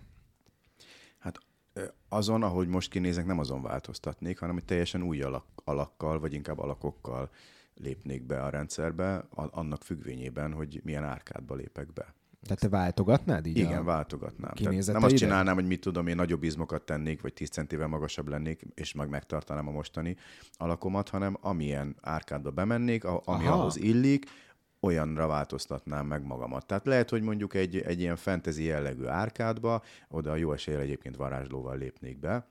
[2.10, 6.60] Azon, ahogy most kinézek, nem azon változtatnék, hanem egy teljesen új alak, alakkal, vagy inkább
[6.60, 7.30] alakokkal
[7.76, 12.14] lépnék be a rendszerbe, annak függvényében, hogy milyen árkádba lépek be.
[12.44, 13.58] Tehát te váltogatnád így?
[13.58, 14.52] Igen, váltogatnám.
[14.54, 18.28] Tehát nem azt csinálnám, hogy mit tudom, én nagyobb izmokat tennék, vagy 10 centivel magasabb
[18.28, 20.16] lennék, és meg megtartanám a mostani
[20.54, 23.60] alakomat, hanem amilyen árkádba bemennék, a- ami Aha.
[23.60, 24.26] ahhoz illik,
[24.80, 26.66] olyanra változtatnám meg magamat.
[26.66, 31.78] Tehát lehet, hogy mondjuk egy, egy ilyen fantasy jellegű árkádba, oda jó eséllyel egyébként varázslóval
[31.78, 32.48] lépnék be.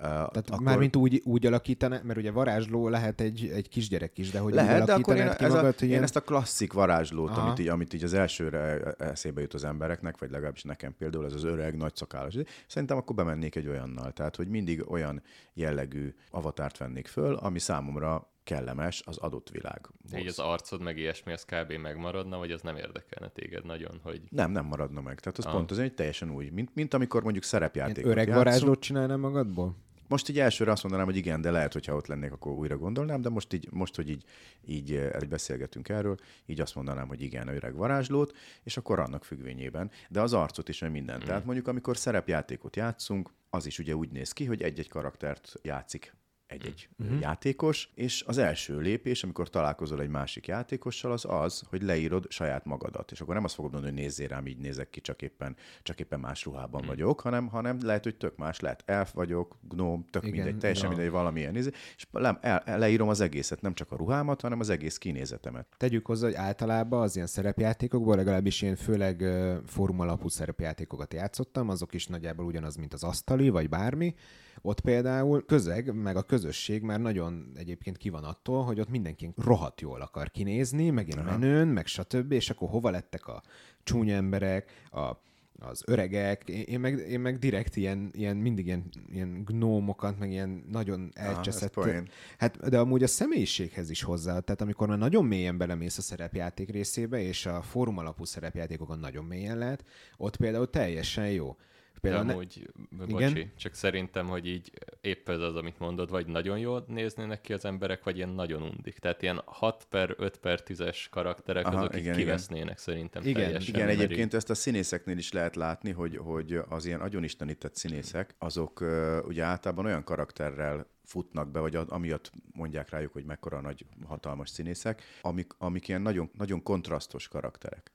[0.00, 0.60] Tehát Akkor...
[0.60, 4.86] mármint úgy, úgy alakítaná, mert ugye varázsló lehet egy, egy kisgyerek is, de hogy Lehet,
[4.86, 6.02] de akkor én, ki ez magad, a, hogy én ilyen...
[6.02, 7.40] ezt a klasszik varázslót, Aha.
[7.40, 11.32] amit így, amit így az elsőre eszébe jut az embereknek, vagy legalábbis nekem például ez
[11.32, 14.12] az öreg, nagy szakállas, szerintem akkor bemennék egy olyannal.
[14.12, 15.22] Tehát, hogy mindig olyan
[15.54, 19.88] jellegű avatárt vennék föl, ami számomra kellemes az adott világ.
[20.16, 21.72] Így az arcod meg ilyesmi, az kb.
[21.72, 25.20] megmaradna, vagy az nem érdekelne téged nagyon, hogy Nem, nem maradna meg.
[25.20, 25.52] Tehát az Ah.
[25.52, 28.44] pont az egy teljesen új, mint, mint amikor mondjuk szerepjátékot öreg játszunk.
[28.44, 29.76] varázslót csinálnál magadból?
[30.08, 33.20] Most így elsőre azt mondanám, hogy igen, de lehet, hogyha ott lennék, akkor újra gondolnám,
[33.20, 34.24] de most, így, most hogy így,
[34.66, 39.90] így eh, beszélgetünk erről, így azt mondanám, hogy igen, öreg varázslót, és akkor annak függvényében,
[40.08, 41.20] de az arcot is, meg minden.
[41.20, 46.14] Tehát mondjuk, amikor szerepjátékot játszunk, az is ugye úgy néz ki, hogy egy-egy karaktert játszik
[46.50, 47.20] egy-egy uh-huh.
[47.20, 52.64] játékos, és az első lépés, amikor találkozol egy másik játékossal, az az, hogy leírod saját
[52.64, 53.10] magadat.
[53.10, 56.00] És akkor nem azt fogod mondani, hogy nézzél rám, így nézek ki, csak éppen, csak
[56.00, 60.22] éppen más ruhában vagyok, hanem, hanem lehet, hogy tök más, lehet elf vagyok, gnóm, tök
[60.22, 60.96] Igen, mindegy, teljesen gnóm.
[60.96, 64.98] mindegy, valamilyen és le, el, leírom az egészet, nem csak a ruhámat, hanem az egész
[64.98, 65.66] kinézetemet.
[65.76, 71.68] Tegyük hozzá, hogy általában az ilyen szerepjátékokból, legalábbis én főleg ö, fórum alapú szerepjátékokat játszottam,
[71.68, 74.14] azok is nagyjából ugyanaz, mint az asztali, vagy bármi.
[74.62, 79.30] Ott például közeg, meg a közösség már nagyon egyébként ki van attól, hogy ott mindenki
[79.36, 82.32] rohadt jól akar kinézni, meg ilyen menőn, meg stb.
[82.32, 83.42] És akkor hova lettek a
[83.82, 85.16] csúnya emberek, a
[85.60, 90.30] az öregek, én én meg, én meg direkt ilyen, ilyen mindig ilyen, ilyen gnómokat, meg
[90.30, 91.72] ilyen nagyon elcseszett.
[91.72, 92.08] poén.
[92.38, 96.70] hát, de amúgy a személyiséghez is hozzá, tehát amikor már nagyon mélyen belemész a szerepjáték
[96.70, 99.84] részébe, és a fórum alapú szerepjátékokon nagyon mélyen lehet,
[100.16, 101.56] ott például teljesen jó.
[102.00, 102.70] De Például ne- amúgy,
[103.08, 107.52] bocsi, csak szerintem, hogy így épp ez az, amit mondod, vagy nagyon jól néznének ki
[107.52, 108.98] az emberek, vagy ilyen nagyon undik.
[108.98, 113.42] Tehát ilyen 6 per 5 per 10-es karakterek, Aha, azok így igen, kivesznének szerintem Igen,
[113.42, 113.74] teljesen.
[113.74, 117.76] Igen, mert így- egyébként ezt a színészeknél is lehet látni, hogy, hogy az ilyen agyonistenített
[117.76, 118.84] színészek, azok
[119.26, 125.02] ugye általában olyan karakterrel futnak be, vagy amiatt mondják rájuk, hogy mekkora nagy, hatalmas színészek,
[125.22, 127.90] amik, amik ilyen nagyon, nagyon kontrasztos karakterek.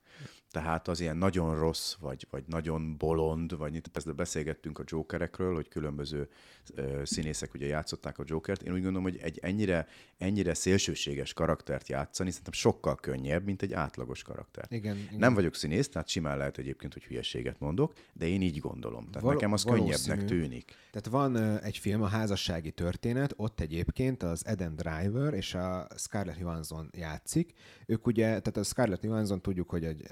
[0.55, 5.53] Tehát az ilyen nagyon rossz, vagy, vagy nagyon bolond, vagy itt ezt beszélgettünk a Jokerekről,
[5.53, 6.29] hogy különböző
[6.75, 8.61] ö, színészek ugye játszották a Jokert.
[8.61, 9.87] Én úgy gondolom, hogy egy ennyire,
[10.17, 14.65] ennyire szélsőséges karaktert játszani szerintem sokkal könnyebb, mint egy átlagos karakter.
[14.69, 15.19] Igen, igen.
[15.19, 19.05] Nem vagyok színész, tehát simán lehet egyébként, hogy hülyeséget mondok, de én így gondolom.
[19.05, 20.75] Tehát Val- nekem az könnyebbnek tűnik.
[20.91, 25.87] Tehát van ö, egy film, a házassági történet, ott egyébként az Eden Driver és a
[25.97, 27.53] Scarlett Johansson játszik.
[27.85, 30.03] Ők ugye, tehát a Scarlett Johansson tudjuk, hogy egy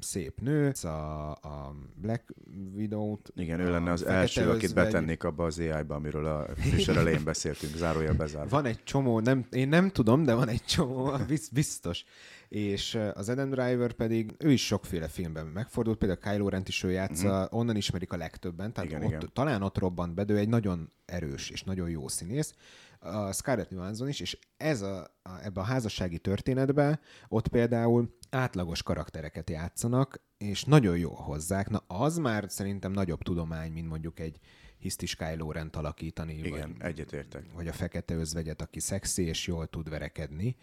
[0.00, 2.34] szép nő, a, a Black
[2.74, 3.32] Widow-t.
[3.34, 4.84] Igen, ő lenne az első, akit Özvegy.
[4.84, 8.48] betennék abba az AI-ba, amiről a műsor elején beszéltünk, zárójel bezárva.
[8.48, 12.04] Van egy csomó, nem, én nem tudom, de van egy csomó, biz- biztos.
[12.48, 16.90] És az Adam Driver pedig, ő is sokféle filmben megfordult, például Kylo Rent is ő
[16.90, 17.58] játsza, uh-huh.
[17.58, 19.30] onnan ismerik a legtöbben, tehát igen, ott, igen.
[19.32, 22.54] talán ott robbant be, de ő egy nagyon erős és nagyon jó színész.
[23.00, 28.82] A Scarlett Johansson is, és ez a, a, ebbe a házassági történetbe ott például átlagos
[28.82, 31.68] karaktereket játszanak, és nagyon jól hozzák.
[31.68, 34.38] Na, az már szerintem nagyobb tudomány, mint mondjuk egy
[34.78, 36.38] hisztis Kylo Rent alakítani.
[36.38, 37.44] Igen, vagy, egyetértek.
[37.54, 40.56] vagy a fekete özvegyet, aki szexi és jól tud verekedni,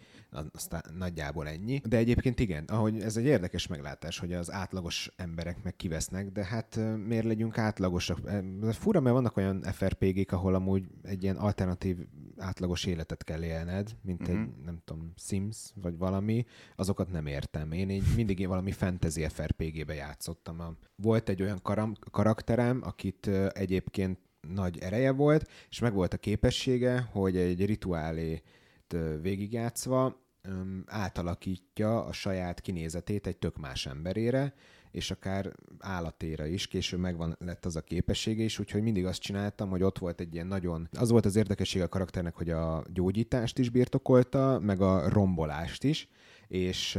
[0.52, 1.80] aztán nagyjából ennyi.
[1.84, 6.44] De egyébként igen, ahogy ez egy érdekes meglátás, hogy az átlagos emberek meg kivesznek, de
[6.44, 8.18] hát miért legyünk átlagosak?
[8.70, 11.96] Fura, mert vannak olyan FRPG-k, ahol amúgy egy ilyen alternatív
[12.36, 14.38] átlagos életet kell élned, mint uh-huh.
[14.38, 16.44] egy, nem tudom, Sims, vagy valami,
[16.76, 17.72] azokat nem értem.
[17.72, 20.76] Én így mindig valami fantasy FRPG-be játszottam.
[20.96, 24.18] Volt egy olyan karam, karakterem, akit egyébként
[24.54, 28.42] nagy ereje volt, és meg volt a képessége, hogy egy rituálét
[28.94, 34.54] ö, végigjátszva öm, átalakítja a saját kinézetét egy tök más emberére,
[34.90, 39.70] és akár állatéra is, később megvan lett az a képessége is, úgyhogy mindig azt csináltam,
[39.70, 40.88] hogy ott volt egy ilyen nagyon...
[40.92, 46.08] Az volt az érdekessége a karakternek, hogy a gyógyítást is birtokolta, meg a rombolást is,
[46.48, 46.98] és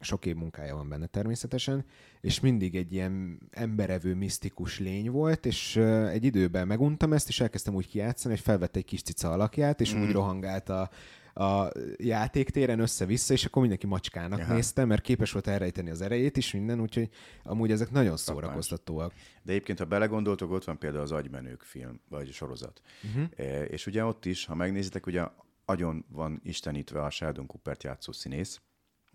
[0.00, 1.84] sok év munkája van benne természetesen,
[2.20, 5.76] és mindig egy ilyen emberevő, misztikus lény volt, és
[6.10, 9.94] egy időben meguntam ezt, és elkezdtem úgy kijátszani, hogy felvette egy kis cica alakját, és
[9.94, 10.02] mm.
[10.02, 10.90] úgy rohangált a,
[11.36, 14.54] a játéktéren össze-vissza, és akkor mindenki macskának Aha.
[14.54, 17.08] Nézte, mert képes volt elrejteni az erejét is, minden, úgyhogy
[17.42, 19.12] amúgy ezek nagyon szórakoztatóak.
[19.42, 22.80] De egyébként, ha belegondoltok, ott van például az Agymenők film, vagy sorozat.
[23.02, 23.28] Uh-huh.
[23.70, 25.22] És ugye ott is, ha megnézitek, ugye
[25.64, 28.60] agyon van istenítve a Sheldon Coopert játszó színész,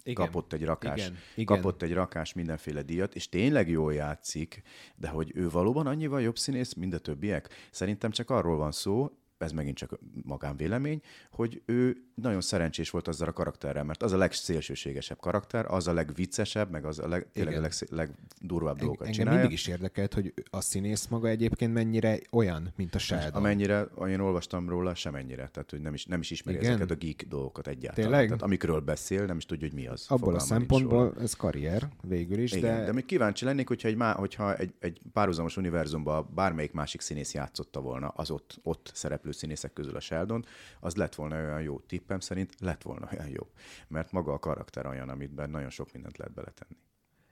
[0.03, 0.25] Igen.
[0.25, 1.17] kapott egy rakás, Igen.
[1.36, 1.55] Igen.
[1.55, 4.62] kapott egy rakás mindenféle díjat, és tényleg jól játszik,
[4.95, 7.49] de hogy ő valóban annyival jobb színész, mint a többiek?
[7.71, 11.01] Szerintem csak arról van szó, ez megint csak magánvélemény,
[11.32, 15.93] hogy ő nagyon szerencsés volt azzal a karakterrel, mert az a legszélsőségesebb karakter, az a
[15.93, 19.39] legviccesebb, meg az a leg, tényleg a leg, legdurvább dolgokat Engem csinálja.
[19.39, 23.34] mindig is érdekelt, hogy a színész maga egyébként mennyire olyan, mint a Sheldon.
[23.34, 25.47] Amennyire, én olvastam róla, semennyire.
[25.47, 26.69] Tehát, hogy nem is, nem is ismeri Igen?
[26.69, 28.10] ezeket a geek dolgokat egyáltalán.
[28.10, 28.27] Tényleg?
[28.27, 30.06] Tehát amikről beszél, nem is tudja, hogy mi az.
[30.08, 32.86] Abból a szempontból ez karrier végül is, Igen, de...
[32.86, 37.34] de még kíváncsi lennék, hogyha egy, má, hogyha egy, egy párhuzamos univerzumban bármelyik másik színész
[37.34, 40.46] játszotta volna az ott, ott szereplő színészek közül a Sheldon,
[40.80, 43.48] az lett volna olyan jó tippem szerint, lett volna olyan jó.
[43.88, 46.78] Mert maga a karakter olyan, amit nagyon sok mindent lehet beletenni.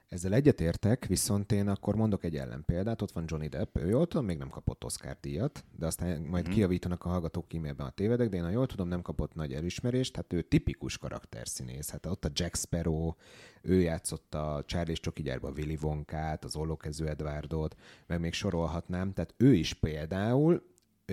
[0.10, 3.02] Ezzel egyetértek, viszont én akkor mondok egy ellenpéldát.
[3.02, 6.48] Ott van Johnny Depp, ő jól tudom, még nem kapott Oscar díjat, de aztán majd
[6.48, 6.52] mm.
[6.52, 10.16] kiavítanak a hallgatók e-mailben a tévedek, de én ha jól tudom, nem kapott nagy elismerést,
[10.16, 11.90] hát ő tipikus karakterszínész.
[11.90, 13.14] Hát ott a Jack Sparrow,
[13.62, 17.76] ő játszott a Charlie Csoki gyárba Willy Wonkát, az Ollókező Edwardot,
[18.08, 20.64] meg még sorolhatnám, tehát ő is például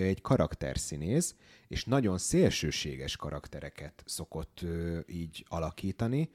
[0.03, 1.35] egy karakterszínész,
[1.67, 4.65] és nagyon szélsőséges karaktereket szokott
[5.07, 6.29] így alakítani,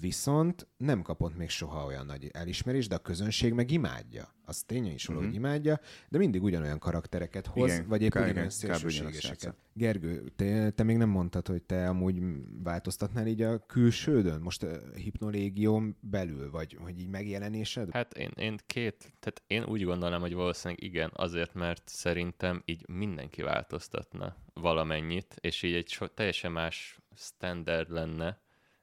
[0.00, 4.34] viszont nem kapott még soha olyan nagy elismerést, de a közönség meg imádja.
[4.44, 5.28] Az tényleg is való, mm-hmm.
[5.28, 9.56] hogy imádja, de mindig ugyanolyan karaktereket hoz, igen, vagy épp ugyanolyan szélsőségeseket.
[9.72, 12.22] Gergő, te, te még nem mondtad, hogy te amúgy
[12.62, 14.40] változtatnál így a külsődön?
[14.40, 17.90] Most a hipnolégium belül, vagy hogy így megjelenésed?
[17.92, 22.88] Hát én, én két, tehát én úgy gondolom, hogy valószínűleg igen, azért, mert szerintem így
[22.88, 28.38] mindenki változtatna valamennyit, és így egy so, teljesen más standard lenne,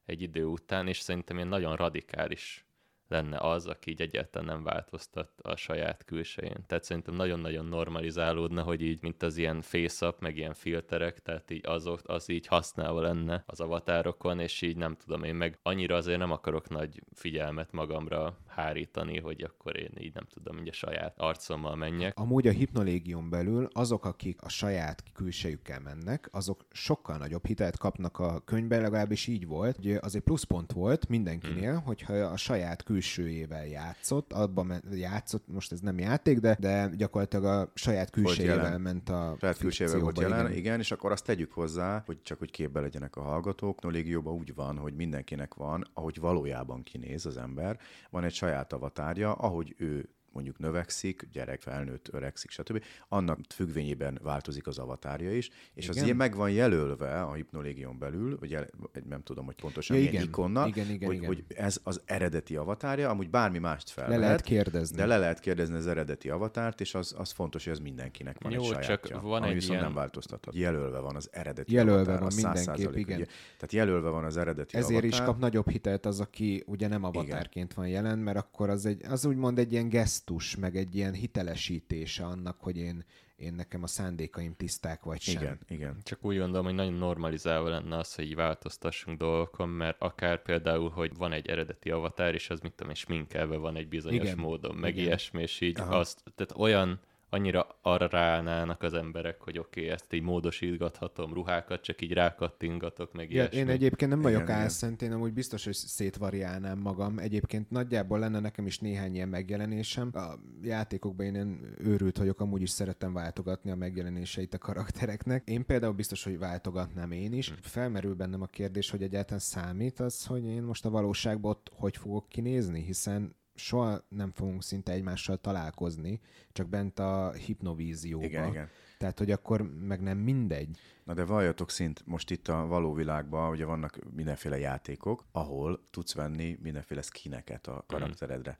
[0.07, 2.65] egy idő után, és szerintem ilyen nagyon radikális
[3.07, 6.63] lenne az, aki így egyáltalán nem változtat a saját külsején.
[6.67, 11.65] Tehát szerintem nagyon-nagyon normalizálódna, hogy így, mint az ilyen face meg ilyen filterek, tehát így
[11.65, 16.19] azok, az így használva lenne az avatárokon, és így nem tudom, én meg annyira azért
[16.19, 21.13] nem akarok nagy figyelmet magamra hárítani, hogy akkor én így nem tudom, hogy a saját
[21.17, 22.19] arcommal menjek.
[22.19, 28.19] Amúgy a hipnolégium belül azok, akik a saját külsejükkel mennek, azok sokkal nagyobb hitelt kapnak
[28.19, 29.75] a könyvben, legalábbis így volt.
[29.75, 31.83] hogy az egy pluszpont volt mindenkinél, hmm.
[31.83, 37.71] hogyha a saját külsőjével játszott, abban játszott, most ez nem játék, de, de gyakorlatilag a
[37.73, 40.57] saját külsejével ment a Saját külsejével volt jelen, igen.
[40.57, 44.33] igen, és akkor azt tegyük hozzá, hogy csak hogy képbe legyenek a hallgatók, no légióban
[44.33, 49.75] úgy van, hogy mindenkinek van, ahogy valójában kinéz az ember, van egy saját avatárja, ahogy
[49.77, 52.83] ő mondjuk növekszik, gyerek, felnőtt, öregszik, stb.
[53.07, 55.97] Annak függvényében változik az avatárja is, és igen.
[55.97, 58.67] az ilyen meg van jelölve a hipnolégion belül, vagy el,
[59.09, 60.27] nem tudom, hogy pontosan ja, milyen igen.
[60.27, 61.27] ikonnal, igen, igen, hogy, igen.
[61.27, 64.97] hogy ez az eredeti avatárja, amúgy bármi mást fel le lehet, lehet kérdezni.
[64.97, 68.51] De le lehet kérdezni az eredeti avatárt, és az, az fontos, hogy ez mindenkinek van
[68.51, 69.83] Jó, egy sajátja, csak van ami egy viszont ilyen...
[69.83, 70.55] nem változtathat.
[70.55, 73.15] Jelölve van az eredeti jelölve avatár, van mindenképp, igen.
[73.15, 75.19] Ugye, tehát jelölve van az eredeti Ezért avatár.
[75.19, 79.05] is kap nagyobb hitelt az, aki ugye nem avatárként van jelen, mert akkor az, egy,
[79.09, 79.89] az úgymond egy ilyen
[80.27, 85.41] gesztus, meg egy ilyen hitelesítése annak, hogy én, én nekem a szándékaim tiszták vagy sem.
[85.41, 85.97] Igen, igen.
[86.03, 91.15] Csak úgy gondolom, hogy nagyon normalizálva lenne az, hogy változtassunk dolgokon, mert akár például, hogy
[91.17, 94.75] van egy eredeti avatár, és az mit tudom, és minkelve van egy bizonyos igen, módon,
[94.75, 95.05] meg igen.
[95.05, 95.97] ilyesmi, és így Aha.
[95.97, 101.81] azt, tehát olyan annyira arra ráállnának az emberek, hogy oké, okay, ezt így módosítgathatom, ruhákat
[101.81, 103.57] csak így rákattingatok, meg ja, ilyesmi.
[103.57, 107.19] Én egyébként nem vagyok álszent, én amúgy biztos, hogy szétvariálnám magam.
[107.19, 110.09] Egyébként nagyjából lenne nekem is néhány ilyen megjelenésem.
[110.13, 115.47] A játékokban én őrült vagyok, amúgy is szeretem váltogatni a megjelenéseit a karaktereknek.
[115.47, 117.47] Én például biztos, hogy váltogatnám én is.
[117.47, 117.57] Hmm.
[117.61, 121.97] Felmerül bennem a kérdés, hogy egyáltalán számít az, hogy én most a valóságban ott hogy
[121.97, 126.19] fogok kinézni, hiszen soha nem fogunk szinte egymással találkozni,
[126.51, 128.25] csak bent a hipnovízióba.
[128.25, 128.69] Igen, igen.
[128.97, 130.79] Tehát, hogy akkor meg nem mindegy.
[131.03, 136.13] Na de valljatok szint, most itt a való világban ugye vannak mindenféle játékok, ahol tudsz
[136.13, 137.81] venni mindenféle skineket a mhm.
[137.87, 138.57] karakteredre.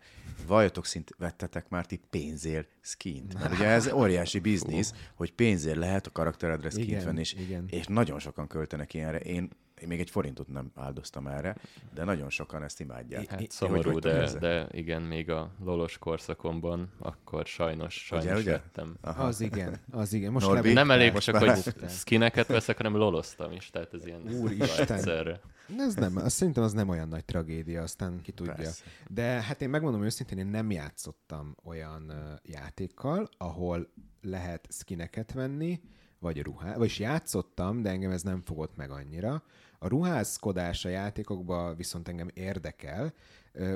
[0.48, 3.34] Valljatok szint, vettetek már ti pénzért skint?
[3.34, 7.66] Mert ugye ez óriási biznisz, hogy pénzért lehet a karakteredre skint igen, venni, és, igen.
[7.70, 9.20] és nagyon sokan költenek ilyenre.
[9.20, 9.50] Én
[9.82, 11.56] én még egy forintot nem áldoztam erre,
[11.94, 13.30] de nagyon sokan ezt imádják.
[13.30, 18.98] Hát szomorú, hogy de, de igen, még a lolos korszakomban akkor sajnos, sajnos ugye, vettem.
[19.02, 19.24] Aha.
[19.24, 20.32] Az igen, az igen.
[20.32, 24.22] Most Norbi, nem elég most csak, hogy skineket veszek, hanem loloztam is, tehát ez ilyen
[24.42, 25.40] Úristen.
[25.78, 28.54] Ez nem, azt szerintem az nem olyan nagy tragédia, aztán ki tudja.
[28.54, 28.84] Persze.
[29.08, 32.14] De hát én megmondom őszintén, én nem játszottam olyan
[32.44, 33.90] játékkal, ahol
[34.22, 35.82] lehet skineket venni,
[36.20, 39.44] vagy ruhát, vagyis játszottam, de engem ez nem fogott meg annyira,
[39.80, 43.14] A ruházkodás a játékokban viszont engem érdekel,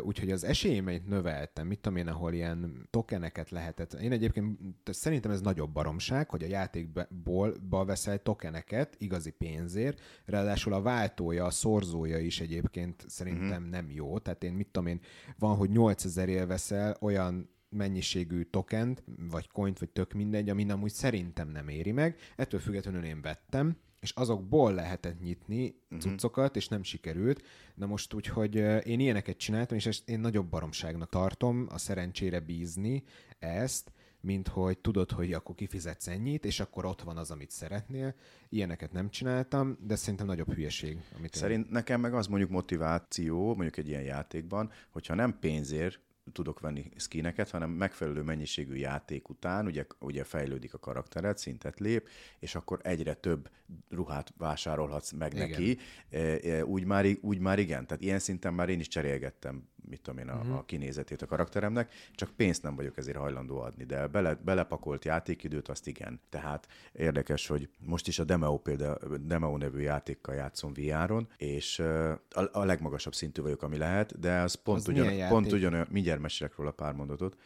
[0.01, 3.93] úgyhogy az esélyeimet növeltem, mit tudom én, ahol ilyen tokeneket lehetett.
[3.93, 10.81] Én egyébként szerintem ez nagyobb baromság, hogy a játékból veszel tokeneket igazi pénzért, ráadásul a
[10.81, 13.69] váltója, a szorzója is egyébként szerintem uh-huh.
[13.69, 14.17] nem jó.
[14.19, 14.99] Tehát én mit tudom én,
[15.39, 20.91] van, hogy 8000 él veszel olyan mennyiségű tokent, vagy coint, vagy tök mindegy, ami amúgy
[20.91, 22.17] szerintem nem éri meg.
[22.35, 25.99] Ettől függetlenül én vettem, és azokból lehetett nyitni uh-huh.
[25.99, 27.43] cuccokat, és nem sikerült.
[27.75, 32.39] Na most úgy, hogy én ilyeneket csináltam, és ezt én nagyobb baromságnak tartom a szerencsére
[32.39, 33.03] bízni
[33.39, 38.15] ezt, mint hogy tudod, hogy akkor kifizetsz ennyit, és akkor ott van az, amit szeretnél.
[38.49, 40.97] Ilyeneket nem csináltam, de szerintem nagyobb hülyeség.
[41.17, 41.71] Amit Szerint én...
[41.71, 45.99] nekem meg az mondjuk motiváció, mondjuk egy ilyen játékban, hogyha nem pénzért
[46.33, 52.07] tudok venni skineket, hanem megfelelő mennyiségű játék után, ugye, ugye fejlődik a karaktered, szintet lép,
[52.39, 53.49] és akkor egyre több
[53.89, 55.49] ruhát vásárolhatsz meg igen.
[55.49, 55.77] neki.
[56.09, 60.01] E, e, úgy már, úgy már igen, tehát ilyen szinten már én is cserélgettem, mit
[60.01, 60.57] tudom én, a, uh-huh.
[60.57, 65.67] a kinézetét a karakteremnek, csak pénzt nem vagyok ezért hajlandó adni, de bele, belepakolt játékidőt,
[65.67, 66.19] azt igen.
[66.29, 72.49] Tehát érdekes, hogy most is a Demeo például, Demeo nevű játékkal játszom VR-on, és a,
[72.51, 76.55] a legmagasabb szintű vagyok, ami lehet, de az pont, az ugyan, pont ugyanolyan, mindjárt mesélek
[76.55, 77.37] róla pár mondatot,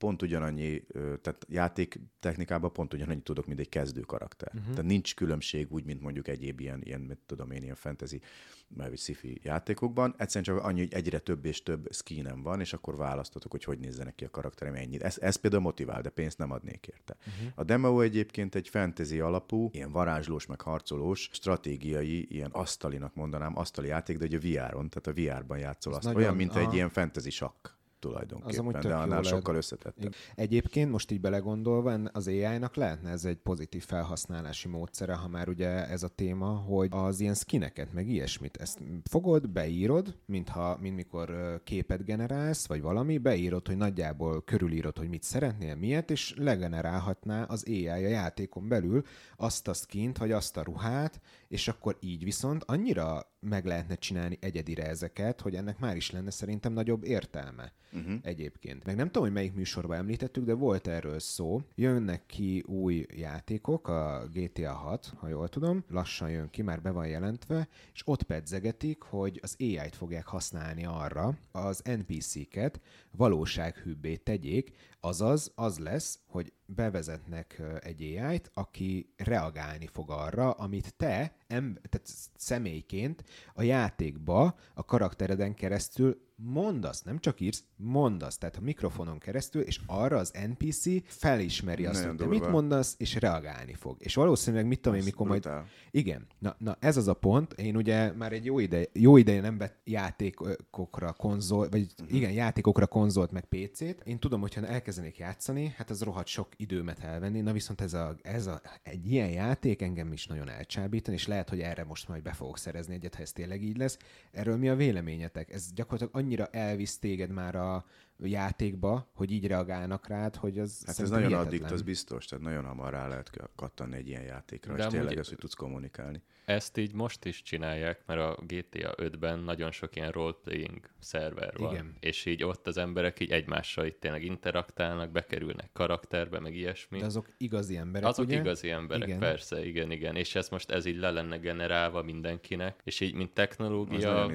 [0.00, 4.48] pont ugyanannyi, tehát játék technikában pont ugyanannyi tudok, mint egy kezdő karakter.
[4.54, 4.70] Uh-huh.
[4.74, 8.20] Tehát nincs különbség úgy, mint mondjuk egyéb ilyen, ilyen mit tudom én, ilyen fantasy,
[8.68, 10.14] vagy sci-fi játékokban.
[10.18, 13.78] Egyszerűen csak annyi, hogy egyre több és több skinem van, és akkor választotok, hogy hogy
[13.78, 15.02] nézzenek ki a karakterem ennyit.
[15.02, 17.16] Ez, ez például motivál, de pénzt nem adnék érte.
[17.18, 17.52] Uh-huh.
[17.54, 23.88] A demo egyébként egy fantasy alapú, ilyen varázslós, meg harcolós, stratégiai, ilyen asztalinak mondanám, asztali
[23.88, 26.14] játék, de ugye VR-on, tehát a VR-ban játszol azt.
[26.14, 26.60] Olyan, mint aha.
[26.60, 30.14] egy ilyen fantasy sakk tulajdonképpen, az de annál sokkal összetettebb.
[30.34, 35.88] Egyébként most így belegondolva, az AI-nak lehetne ez egy pozitív felhasználási módszere, ha már ugye
[35.88, 38.78] ez a téma, hogy az ilyen skineket, meg ilyesmit, ezt
[39.10, 45.22] fogod, beírod, mintha, mint mikor képet generálsz, vagy valami, beírod, hogy nagyjából körülírod, hogy mit
[45.22, 49.02] szeretnél, miért, és legenerálhatná az AI a játékon belül
[49.36, 54.38] azt a skint, vagy azt a ruhát, és akkor így viszont annyira meg lehetne csinálni
[54.40, 58.14] egyedire ezeket, hogy ennek már is lenne szerintem nagyobb értelme uh-huh.
[58.22, 58.84] egyébként.
[58.84, 61.60] Meg nem tudom, hogy melyik műsorban említettük, de volt erről szó.
[61.74, 66.90] Jönnek ki új játékok, a GTA 6, ha jól tudom, lassan jön ki, már be
[66.90, 72.80] van jelentve, és ott pedzegetik, hogy az AI-t fogják használni arra, az NPC-ket
[73.16, 81.32] valósághűbbé tegyék, azaz az lesz, hogy bevezetnek egy AI-t, aki reagálni fog arra, amit te,
[81.50, 88.60] em, tehát személyként a játékba a karaktereden keresztül mondasz, nem csak írsz, mondasz, tehát a
[88.60, 93.96] mikrofonon keresztül, és arra az NPC felismeri azt, hogy te mit mondasz, és reagálni fog.
[93.98, 95.48] És valószínűleg mit tudom én, mikor majd...
[95.90, 99.40] Igen, na, na, ez az a pont, én ugye már egy jó ideje, jó ideje
[99.40, 102.16] nem vett játékokra konzol, vagy uh-huh.
[102.16, 104.00] igen, játékokra konzolt meg PC-t.
[104.04, 108.16] Én tudom, hogyha elkezdenék játszani, hát az rohadt sok időmet elvenni, na viszont ez a,
[108.22, 112.22] ez a, egy ilyen játék engem is nagyon elcsábítani, és lehet, hogy erre most majd
[112.22, 113.98] be fogok szerezni egyet, ha ez tényleg így lesz.
[114.30, 115.52] Erről mi a véleményetek?
[115.52, 117.84] Ez gyakorlatilag annyira elvisz téged már a
[118.22, 122.64] játékba, hogy így reagálnak rád, hogy az Hát ez nagyon addikt, az biztos, tehát nagyon
[122.64, 126.22] hamar rá lehet kattanni egy ilyen játékra, De és tényleg az, hogy tudsz kommunikálni.
[126.44, 131.72] Ezt így most is csinálják, mert a GTA 5-ben nagyon sok ilyen roleplaying szerver van.
[131.72, 131.96] Igen.
[132.00, 136.98] És így ott az emberek így egymással itt tényleg interaktálnak, bekerülnek karakterbe, meg ilyesmi.
[136.98, 138.38] De azok igazi emberek, Azok ugye?
[138.38, 139.18] igazi emberek, igen.
[139.18, 140.16] persze, igen, igen.
[140.16, 144.30] És ez most ez így le lenne generálva mindenkinek, és így mint technológia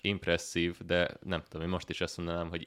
[0.00, 2.66] impresszív, de nem tudom, én most is azt mondanám, hogy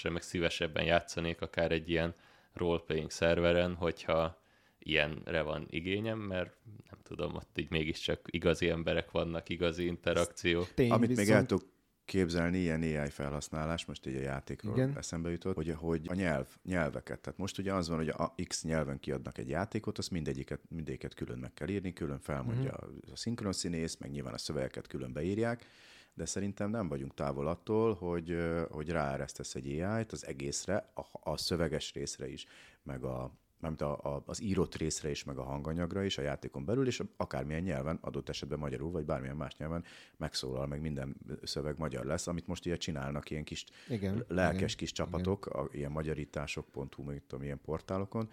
[0.00, 2.14] izgalmasra, meg szívesebben játszanék akár egy ilyen
[2.52, 4.42] roleplaying szerveren, hogyha
[4.78, 6.56] ilyenre van igényem, mert
[6.90, 10.62] nem tudom, ott így mégiscsak igazi emberek vannak, igazi interakció.
[10.74, 11.28] Tény, Amit viszont...
[11.28, 11.68] még el tudok
[12.04, 14.96] képzelni, ilyen AI felhasználás, most így a játékról Igen.
[14.96, 17.20] eszembe jutott, hogy, hogy a nyelv, nyelveket.
[17.20, 21.14] Tehát most ugye az van, hogy a X nyelven kiadnak egy játékot, azt mindegyiket, mindegyiket
[21.14, 23.12] külön meg kell írni, külön felmondja uh-huh.
[23.12, 25.66] a szinkron színész, meg nyilván a szövegeket külön beírják,
[26.14, 28.36] de szerintem nem vagyunk távol attól, hogy,
[28.70, 32.46] hogy ráeresztesz egy AI-t az egészre, a, a szöveges részre is,
[32.82, 36.64] meg a, mert a, a, az írott részre is, meg a hanganyagra is a játékon
[36.64, 39.84] belül, és akármilyen nyelven, adott esetben magyarul, vagy bármilyen más nyelven
[40.16, 44.76] megszólal, meg minden szöveg magyar lesz, amit most ilyen csinálnak ilyen kis igen, lelkes igen,
[44.76, 45.64] kis csapatok, igen.
[45.64, 48.30] A, ilyen magyarítások.hu, meg tudom, ilyen portálokon,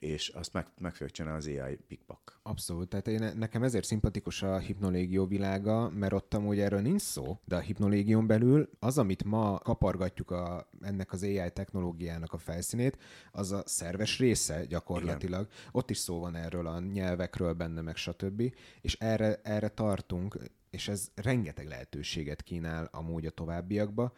[0.00, 2.40] és azt meg, meg fogja csinálni az AI pikpak.
[2.42, 7.38] Abszolút, tehát én, nekem ezért szimpatikus a hipnolégió világa, mert ott amúgy erről nincs szó,
[7.44, 12.98] de a hipnolégión belül az, amit ma kapargatjuk a, ennek az AI technológiának a felszínét,
[13.32, 15.40] az a szerves része gyakorlatilag.
[15.40, 15.70] Igen.
[15.72, 18.54] Ott is szó van erről a nyelvekről benne, meg stb.
[18.80, 20.38] És erre, erre tartunk
[20.70, 24.12] és ez rengeteg lehetőséget kínál amúgy a továbbiakba.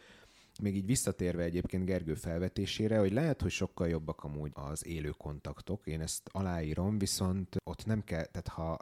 [0.63, 5.87] Még így visszatérve egyébként Gergő felvetésére, hogy lehet, hogy sokkal jobbak amúgy az élő kontaktok,
[5.87, 8.79] én ezt aláírom, viszont ott nem kell, tehát ha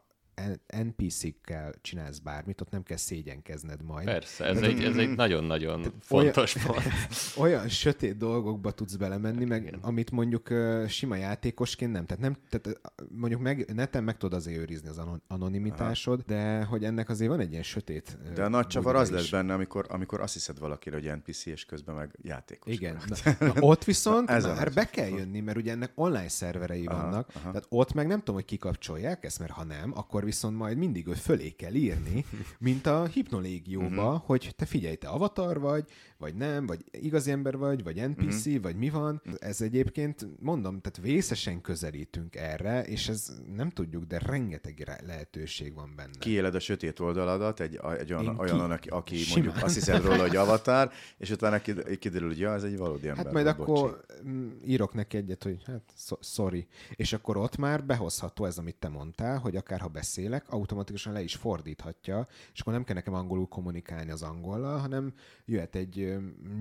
[0.82, 4.07] NPC-kkel csinálsz bármit, ott nem kell szégyenkezned majd.
[4.07, 6.86] Persze, ez egy, ez egy nagyon-nagyon fontos olyan, pont.
[7.47, 9.78] olyan sötét dolgokba tudsz belemenni, meg Igen.
[9.82, 12.07] amit mondjuk uh, sima játékosként nem.
[12.07, 16.38] Tehát, nem, tehát mondjuk meg, neten meg tudod azért őrizni az anonimitásod, Aha.
[16.38, 19.55] de hogy ennek azért van egy ilyen sötét De a nagy csavar az lesz benne,
[19.55, 22.72] amikor, amikor azt hiszed valakire, hogy NPC, és közben meg játékos.
[22.72, 22.99] Igen.
[23.09, 26.86] Na, na, ott viszont na, ez már be kell jönni, mert ugye ennek online szerverei
[26.86, 27.51] aha, vannak, aha.
[27.51, 31.09] tehát ott meg nem tudom, hogy kikapcsolják ezt, mert ha nem, akkor viszont majd mindig
[31.09, 32.24] fölé kell írni,
[32.59, 34.22] mint a hipnolégióba, uh-huh.
[34.24, 35.85] hogy te figyelj, te avatar vagy,
[36.21, 38.47] vagy nem, vagy igazi ember vagy, vagy NPC.
[38.47, 38.62] Mhm.
[38.62, 39.23] vagy mi van.
[39.39, 45.93] Ez egyébként, mondom, tehát vészesen közelítünk erre, és ez nem tudjuk, de rengeteg lehetőség van
[45.97, 46.18] benne.
[46.18, 48.41] Kiéled a sötét oldaladat egy, egy olyan, ki...
[48.53, 51.61] olyan aki, aki mondjuk azt hiszed róla, hogy avatar, és utána
[51.99, 53.25] kiderül, hogy ja, ez egy valódi ember.
[53.25, 54.29] Hát majd van, akkor bocsi.
[54.29, 56.66] Mm, írok neki egyet, hogy hát sorry.
[56.91, 61.23] És akkor ott már behozható ez, amit te mondtál, hogy akár ha beszélek, automatikusan le
[61.23, 65.12] is fordíthatja, és akkor nem kell nekem angolul kommunikálni az angollal, hanem
[65.45, 66.09] jöhet egy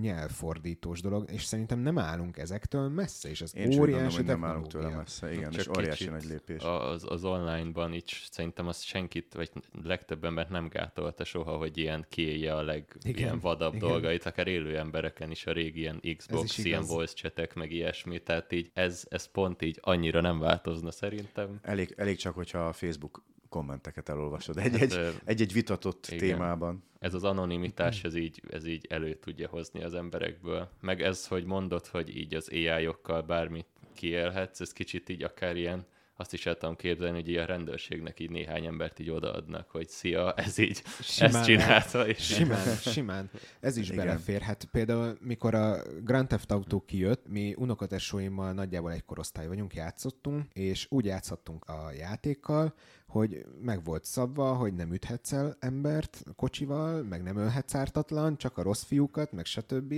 [0.02, 4.68] nyelvfordítós dolog, és szerintem nem állunk ezektől messze, és ez Én óriási hogy nem állunk
[4.68, 6.64] tőle messze, igen, Csak és óriási nagy lépés.
[6.64, 9.52] Az, az online-ban így szerintem az senkit, vagy
[9.84, 13.88] legtöbb embert nem gátolta soha, hogy ilyen kiélje a leg igen, ilyen vadabb igen.
[13.88, 18.52] dolgait, akár élő embereken is, a régi ilyen Xbox, ilyen voice chatek, meg ilyesmi, tehát
[18.52, 21.60] így ez, ez pont így annyira nem változna szerintem.
[21.62, 26.20] Elég, elég csak, hogyha a Facebook kommenteket elolvasod egy-egy, hát, egy-egy vitatott igen.
[26.20, 26.84] témában.
[27.00, 30.70] Ez az anonimitás, ez így, ez így elő tudja hozni az emberekből.
[30.82, 35.86] Meg ez, hogy mondod, hogy így az AI-okkal bármit kiélhetsz, ez kicsit így akár ilyen
[36.20, 40.34] azt is el tudom képzelni, hogy a rendőrségnek így néhány embert így odaadnak, hogy szia,
[40.34, 42.08] ez így, simán, ezt csinálta.
[42.08, 43.30] És simán, simán.
[43.60, 44.06] Ez is Igen.
[44.06, 44.42] belefér.
[44.42, 50.46] Hát például, mikor a Grand Theft Auto kijött, mi unokatesóimmal nagyjából egy korosztály vagyunk, játszottunk,
[50.54, 52.74] és úgy játszottunk a játékkal,
[53.08, 58.58] hogy meg volt szabva, hogy nem üthetsz el embert kocsival, meg nem ölhetsz ártatlan, csak
[58.58, 59.94] a rossz fiúkat, meg stb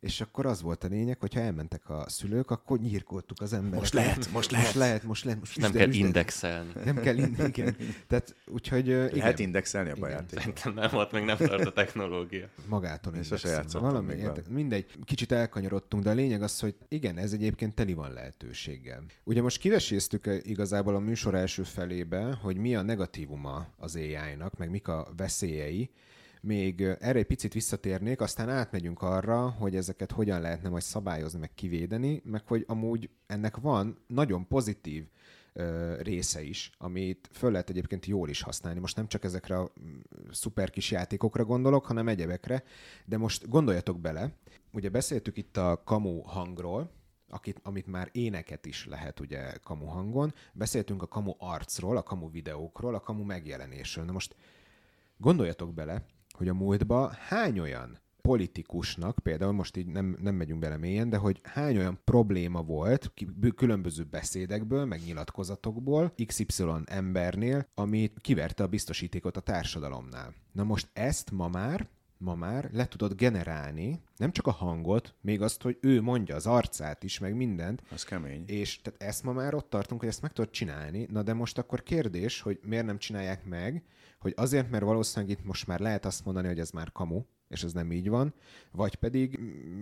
[0.00, 3.80] és akkor az volt a lényeg, hogyha elmentek a szülők, akkor nyírkoltuk az embereket.
[3.80, 4.66] Most lehet, most lehet.
[4.66, 5.40] Most lehet, most lehet.
[5.40, 6.72] Most nem kell indexelni.
[6.84, 7.76] Nem kell indexelni.
[8.06, 9.10] Tehát, úgyhogy, igen.
[9.12, 10.38] Lehet indexelni a bajátékot.
[10.38, 12.48] Szerintem nem, ott még nem tart a technológia.
[12.68, 13.66] Magától indexelni.
[13.72, 14.14] Valami,
[14.48, 19.02] mindegy, kicsit elkanyarodtunk, de a lényeg az, hogy igen, ez egyébként teli van lehetőséggel.
[19.24, 24.70] Ugye most kiveséztük igazából a műsor első felébe, hogy mi a negatívuma az AI-nak, meg
[24.70, 25.90] mik a veszélyei,
[26.40, 31.54] még erre egy picit visszatérnék, aztán átmegyünk arra, hogy ezeket hogyan lehetne majd szabályozni, meg
[31.54, 35.04] kivédeni, meg hogy amúgy ennek van nagyon pozitív
[35.98, 38.80] része is, amit föl lehet egyébként jól is használni.
[38.80, 39.72] Most nem csak ezekre a
[40.30, 42.62] szuper kis játékokra gondolok, hanem egyebekre,
[43.04, 44.32] de most gondoljatok bele,
[44.72, 46.90] ugye beszéltük itt a kamu hangról,
[47.28, 52.30] akit, amit már éneket is lehet ugye kamu hangon, beszéltünk a kamu arcról, a kamu
[52.30, 54.04] videókról, a kamu megjelenésről.
[54.04, 54.36] Na most
[55.16, 56.04] gondoljatok bele,
[56.38, 61.16] hogy a múltban hány olyan politikusnak, például most így nem, nem megyünk bele mélyen, de
[61.16, 63.12] hogy hány olyan probléma volt
[63.54, 70.34] különböző beszédekből, meg nyilatkozatokból, XY embernél, amit kiverte a biztosítékot a társadalomnál.
[70.52, 71.88] Na most ezt ma már
[72.18, 76.46] ma már le tudod generálni, nem csak a hangot, még azt, hogy ő mondja az
[76.46, 77.82] arcát is, meg mindent.
[77.90, 78.44] Az kemény.
[78.46, 81.06] És tehát ezt ma már ott tartunk, hogy ezt meg tudod csinálni.
[81.10, 83.84] Na de most akkor kérdés, hogy miért nem csinálják meg,
[84.18, 87.62] hogy azért, mert valószínűleg itt most már lehet azt mondani, hogy ez már kamu, és
[87.62, 88.34] ez nem így van,
[88.70, 89.38] vagy pedig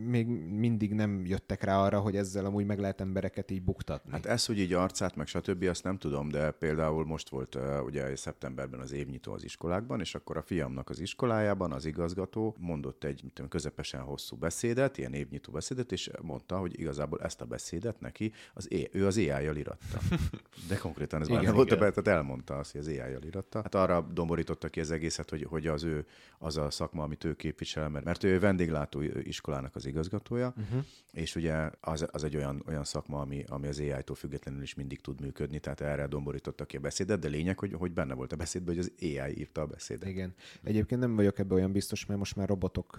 [0.07, 4.11] még mindig nem jöttek rá arra, hogy ezzel amúgy meg lehet embereket így buktatni.
[4.11, 8.17] Hát ez, hogy így arcát, meg stb., azt nem tudom, de például most volt ugye
[8.17, 13.25] szeptemberben az évnyitó az iskolákban, és akkor a fiamnak az iskolájában az igazgató mondott egy
[13.33, 18.33] tudom, közepesen hosszú beszédet, ilyen évnyitó beszédet, és mondta, hogy igazából ezt a beszédet neki
[18.55, 19.99] az é- ő az AI-jal iratta.
[20.69, 23.63] De konkrétan ez igen, már volt, tehát elmondta azt, hogy az AI-jal iratta.
[23.63, 26.07] Hát arra domborította ki az egészet, hogy, hogy az ő
[26.39, 30.85] az a szakma, amit ő kép képvisel, mert, mert ő vendéglátó iskolának az igazgatója, uh-huh.
[31.13, 35.01] és ugye az, az egy olyan, olyan szakma, ami, ami az AI-tól függetlenül is mindig
[35.01, 38.37] tud működni, tehát erre domborította ki a beszédet, de lényeg, hogy, hogy benne volt a
[38.37, 40.09] beszédben, hogy az AI írta a beszédet.
[40.09, 40.35] Igen.
[40.63, 42.99] Egyébként nem vagyok ebben olyan biztos, mert most már robotok,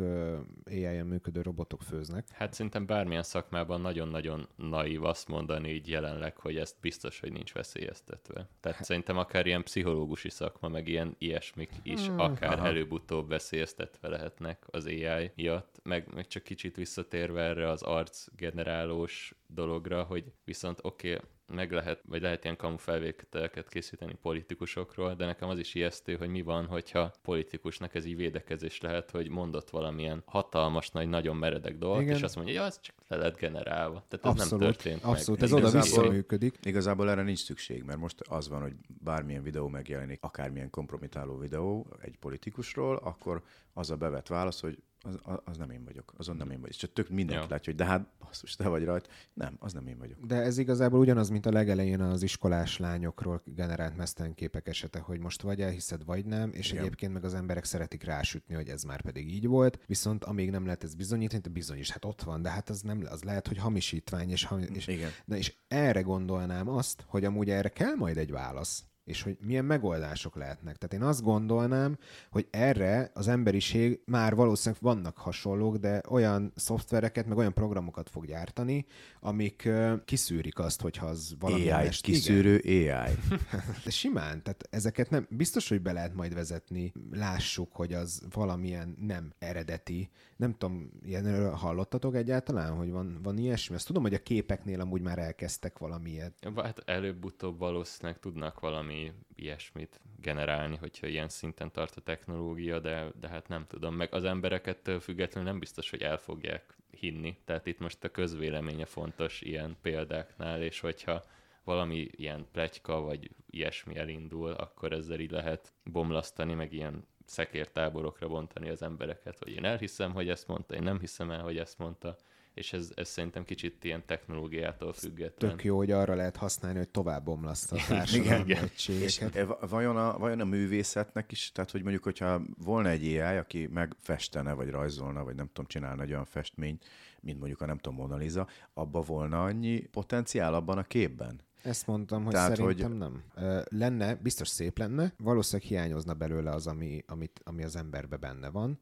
[0.66, 2.28] AI-en működő robotok főznek.
[2.32, 7.53] Hát szerintem bármilyen szakmában nagyon-nagyon naív azt mondani így jelenleg, hogy ezt biztos, hogy nincs
[7.53, 8.49] veszélyeztetve.
[8.60, 8.88] Tehát hát.
[8.88, 12.20] szerintem akár ilyen pszichológusi szakma, meg ilyen ilyesmik is hmm.
[12.20, 12.68] akár Aha.
[12.68, 18.26] előbb-utóbb veszélyeztetve lehetne lehetnek az AI miatt, meg, meg csak kicsit visszatérve erre az arc
[18.36, 25.14] generálós dologra, hogy viszont oké, okay, meg lehet, vagy lehet ilyen kamu felvételeket készíteni politikusokról,
[25.14, 29.30] de nekem az is ijesztő, hogy mi van, hogyha politikusnak ez így védekezés lehet, hogy
[29.30, 32.16] mondott valamilyen hatalmas, nagy, nagyon meredek dolgot, Igen.
[32.16, 34.06] és azt mondja, hogy ja, ez csak le lett generálva.
[34.08, 35.50] Tehát ez abszolút, nem történt abszolút, meg.
[35.50, 36.60] ez oda visszaműködik.
[36.64, 41.88] Igazából erre nincs szükség, mert most az van, hogy bármilyen videó megjelenik, akármilyen kompromitáló videó
[42.02, 43.43] egy politikusról, akkor
[43.74, 46.76] az a bevett válasz, hogy az, az nem én vagyok, azon nem én vagyok.
[46.76, 47.50] Csak tök mindenki ja.
[47.50, 49.10] látja, hogy de hát basszus, te vagy rajta.
[49.34, 50.26] Nem, az nem én vagyok.
[50.26, 55.41] De ez igazából ugyanaz, mint a legelején az iskolás lányokról generált mesztenképek esete, hogy most
[55.41, 56.84] vagy elhiszed, vagy nem, és Igen.
[56.84, 60.66] egyébként meg az emberek szeretik rásütni, hogy ez már pedig így volt, viszont amíg nem
[60.66, 63.58] lehet ez bizonyítani, de bizonyos, hát ott van, de hát az nem, az lehet, hogy
[63.58, 65.12] hamisítvány, és, hamis, és, Igen.
[65.26, 69.66] De és erre gondolnám azt, hogy amúgy erre kell majd egy válasz és hogy milyen
[69.66, 70.76] megoldások lehetnek.
[70.78, 71.97] Tehát én azt gondolnám,
[72.32, 78.26] hogy erre az emberiség már valószínűleg vannak hasonlók, de olyan szoftvereket, meg olyan programokat fog
[78.26, 78.86] gyártani,
[79.20, 79.70] amik
[80.05, 82.01] kiszűrik azt, hogyha az valami AI, mest.
[82.01, 82.99] kiszűrő Igen.
[83.01, 83.14] AI.
[83.86, 88.95] de simán, tehát ezeket nem, biztos, hogy be lehet majd vezetni, lássuk, hogy az valamilyen
[88.99, 90.10] nem eredeti.
[90.36, 93.76] Nem tudom, ilyenről hallottatok egyáltalán, hogy van, van ilyesmi?
[93.76, 96.34] Azt tudom, hogy a képeknél amúgy már elkezdtek valamilyet.
[96.55, 98.97] Hát előbb-utóbb valószínűleg tudnak valami
[99.36, 103.95] ilyesmit generálni, hogyha ilyen szinten tart a technológia, de, de hát nem tudom.
[103.95, 107.38] Meg az embereket függetlenül nem biztos, hogy el fogják hinni.
[107.45, 111.24] Tehát itt most a közvéleménye fontos ilyen példáknál, és hogyha
[111.64, 118.70] valami ilyen pletyka vagy ilyesmi elindul, akkor ezzel így lehet bomlasztani, meg ilyen szekértáborokra bontani
[118.70, 122.16] az embereket, hogy én elhiszem, hogy ezt mondta, én nem hiszem el, hogy ezt mondta
[122.58, 125.51] és ez, ez szerintem kicsit ilyen technológiától független.
[125.51, 128.55] Tök jó, hogy arra lehet használni, hogy tovább bomlaszt a társadalmi
[128.86, 129.24] És
[129.70, 134.53] vajon a, vajon a művészetnek is, tehát hogy mondjuk, hogyha volna egy AI, aki megfestene,
[134.53, 136.86] vagy rajzolna, vagy nem tudom, csinálna egy olyan festményt,
[137.22, 141.39] mint mondjuk a nem tudom, Mona Lisa, abba volna annyi potenciál abban a képben?
[141.62, 142.97] Ezt mondtam, hogy Tehát, szerintem hogy...
[142.97, 143.24] nem.
[143.70, 148.80] Lenne, biztos szép lenne, valószínűleg hiányozna belőle az, ami, amit, ami az emberbe benne van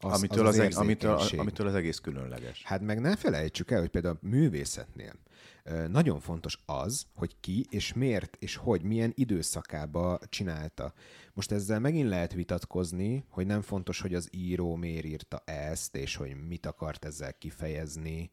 [0.00, 2.62] az, amitől, az, az, az amitől, amitől az egész különleges.
[2.64, 5.12] Hát meg ne felejtsük el, hogy például a művészetnél
[5.88, 10.92] nagyon fontos az, hogy ki és miért és hogy, milyen időszakába csinálta.
[11.34, 16.16] Most ezzel megint lehet vitatkozni, hogy nem fontos, hogy az író miért írta ezt, és
[16.16, 18.30] hogy mit akart ezzel kifejezni,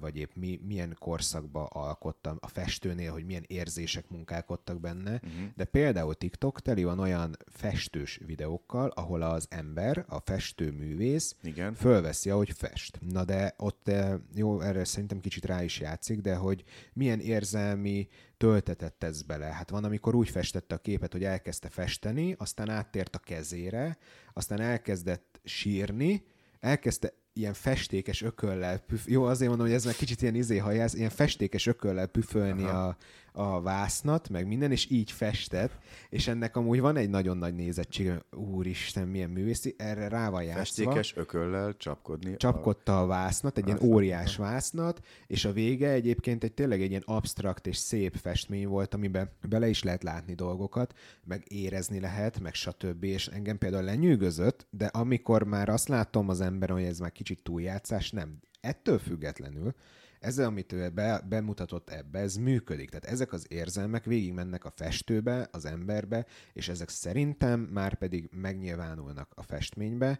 [0.00, 5.48] vagy épp mi, milyen korszakba alkottam a festőnél, hogy milyen érzések munkálkodtak benne, uh-huh.
[5.56, 11.74] de például TikTok teli van olyan festős videókkal, ahol az ember, a festőművész Igen.
[11.74, 12.98] fölveszi, ahogy fest.
[13.00, 13.90] Na de ott,
[14.34, 19.46] jó, erre szerintem kicsit rá is játszik, de hogy milyen érzelmi töltetet tesz bele.
[19.46, 23.98] Hát van, amikor úgy festette a képet, hogy elkezdte festeni, aztán áttért a kezére,
[24.32, 26.24] aztán elkezdett sírni,
[26.60, 29.06] elkezdte ilyen festékes ököllel, püf...
[29.06, 32.96] jó, azért mondom, hogy ez már kicsit ilyen izéhajász, ilyen festékes ököllel püfölni a,
[33.32, 38.22] a vásznat, meg minden, és így festett, és ennek amúgy van egy nagyon nagy nézettsége,
[38.30, 40.58] úristen, milyen művészi, erre rá van játszva.
[40.58, 42.36] Festékes ököllel csapkodni.
[42.36, 43.82] Csapkodta a, a vásznat, egy vásznat.
[43.82, 48.66] ilyen óriás vásznat, és a vége egyébként egy tényleg egy ilyen absztrakt és szép festmény
[48.66, 53.04] volt, amiben bele is lehet látni dolgokat, meg érezni lehet, meg stb.
[53.04, 57.42] És engem például lenyűgözött, de amikor már azt látom az ember, hogy ez már kicsit
[57.42, 58.38] túljátszás, nem.
[58.60, 59.74] Ettől függetlenül
[60.20, 62.88] ezzel, amit ő be, bemutatott ebbe, ez működik.
[62.90, 69.32] Tehát ezek az érzelmek végigmennek a festőbe, az emberbe, és ezek szerintem már pedig megnyilvánulnak
[69.34, 70.18] a festménybe,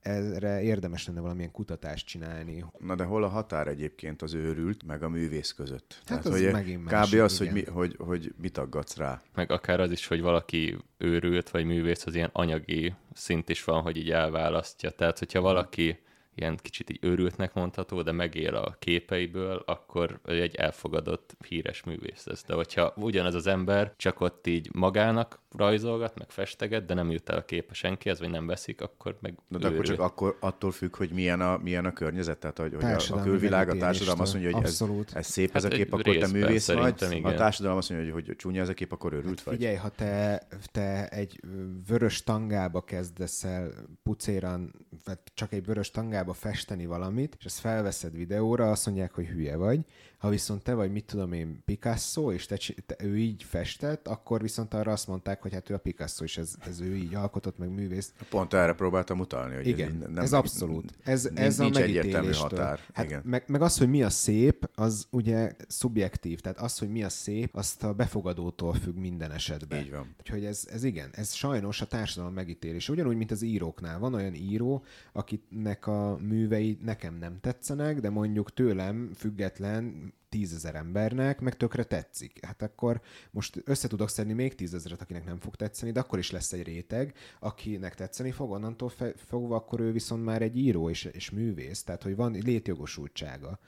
[0.00, 2.64] erre érdemes lenne valamilyen kutatást csinálni.
[2.78, 5.94] Na de hol a határ egyébként az őrült, meg a művész között?
[5.94, 7.24] Hát Tehát, az hogy megint másik, Kb.
[7.24, 9.22] az, hogy, mi, hogy, hogy mit aggatsz rá.
[9.34, 13.82] Meg akár az is, hogy valaki őrült, vagy művész, az ilyen anyagi szint is van,
[13.82, 14.90] hogy így elválasztja.
[14.90, 15.98] Tehát, hogyha valaki
[16.34, 22.44] ilyen kicsit így őrültnek mondható, de megél a képeiből, akkor egy elfogadott híres művész lesz.
[22.44, 27.28] De hogyha ugyanez az ember csak ott így magának rajzolgat, meg festeget, de nem jut
[27.28, 30.70] el a képe senkihez, vagy nem veszik, akkor meg De, de akkor csak akkor attól
[30.70, 34.20] függ, hogy milyen a, milyen a környezet, tehát hogy, hogy a, a külvilág, a társadalom
[34.20, 37.24] azt mondja, hogy ez, ez szép ez a hát kép, akkor te művész vagy, igen.
[37.24, 39.56] a társadalom azt mondja, hogy, hogy csúnya ez a kép, akkor őrült hát vagy.
[39.56, 41.40] Figyelj, ha te, te egy
[41.86, 43.70] vörös tangába kezdesz el
[44.02, 49.26] pucéran, vagy csak egy vörös tangába festeni valamit, és ezt felveszed videóra, azt mondják, hogy
[49.26, 49.80] hülye vagy,
[50.18, 54.42] ha viszont te vagy, mit tudom én, Picasso, és te, te, ő így festett, akkor
[54.42, 57.58] viszont arra azt mondták, hogy hát ő a Picasso, és ez, ez ő így alkotott,
[57.58, 58.12] meg művész.
[58.28, 59.54] Pont erre próbáltam utalni.
[59.54, 60.92] Hogy Igen, ez, nem, ez abszolút.
[61.04, 62.80] Ez, nincs, ez nincs a egyértelmű határ.
[62.92, 63.22] Hát Igen.
[63.24, 66.40] Meg, meg az, hogy mi a szép, az ugye szubjektív.
[66.40, 69.80] Tehát az, hogy mi a szép, azt a befogadótól függ minden esetben.
[69.80, 70.14] Így van.
[70.18, 72.88] Úgyhogy ez, ez igen, ez sajnos a társadalom megítélés.
[72.88, 73.98] Ugyanúgy, mint az íróknál.
[73.98, 81.40] Van olyan író, akinek a művei nekem nem tetszenek, de mondjuk tőlem független tízezer embernek,
[81.40, 82.44] meg tökre tetszik.
[82.44, 83.00] Hát akkor
[83.30, 86.62] most össze tudok szedni még tízezeret, akinek nem fog tetszeni, de akkor is lesz egy
[86.62, 91.30] réteg, akinek tetszeni fog, onnantól fe, fogva akkor ő viszont már egy író és, és
[91.30, 93.58] művész, tehát hogy van létjogosultsága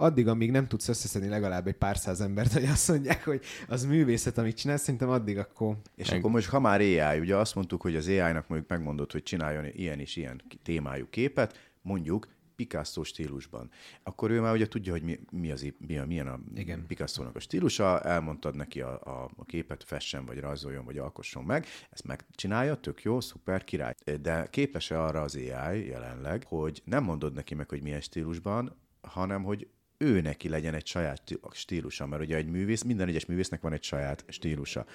[0.00, 3.84] addig, amíg nem tudsz összeszedni legalább egy pár száz embert, hogy azt mondják, hogy az
[3.84, 5.76] művészet, amit csinálsz, szerintem addig akkor...
[5.96, 6.18] És meg...
[6.18, 9.64] akkor most, ha már AI, ugye azt mondtuk, hogy az AI-nak mondjuk megmondott, hogy csináljon
[9.72, 12.28] ilyen és ilyen témájú képet, mondjuk
[12.60, 13.70] Picasso stílusban.
[14.02, 16.86] Akkor ő már ugye tudja, hogy mi, mi az, mi a, milyen a Igen.
[16.86, 21.66] Picasso-nak a stílusa, elmondtad neki a, a, a képet, fessen, vagy rajzoljon, vagy alkosson meg,
[21.90, 23.94] ezt megcsinálja, tök jó, szuper, király.
[24.20, 29.42] De képes-e arra az AI jelenleg, hogy nem mondod neki meg, hogy milyen stílusban, hanem
[29.42, 33.72] hogy ő neki legyen egy saját stílusa, mert ugye egy művész, minden egyes művésznek van
[33.72, 34.86] egy saját stílusa.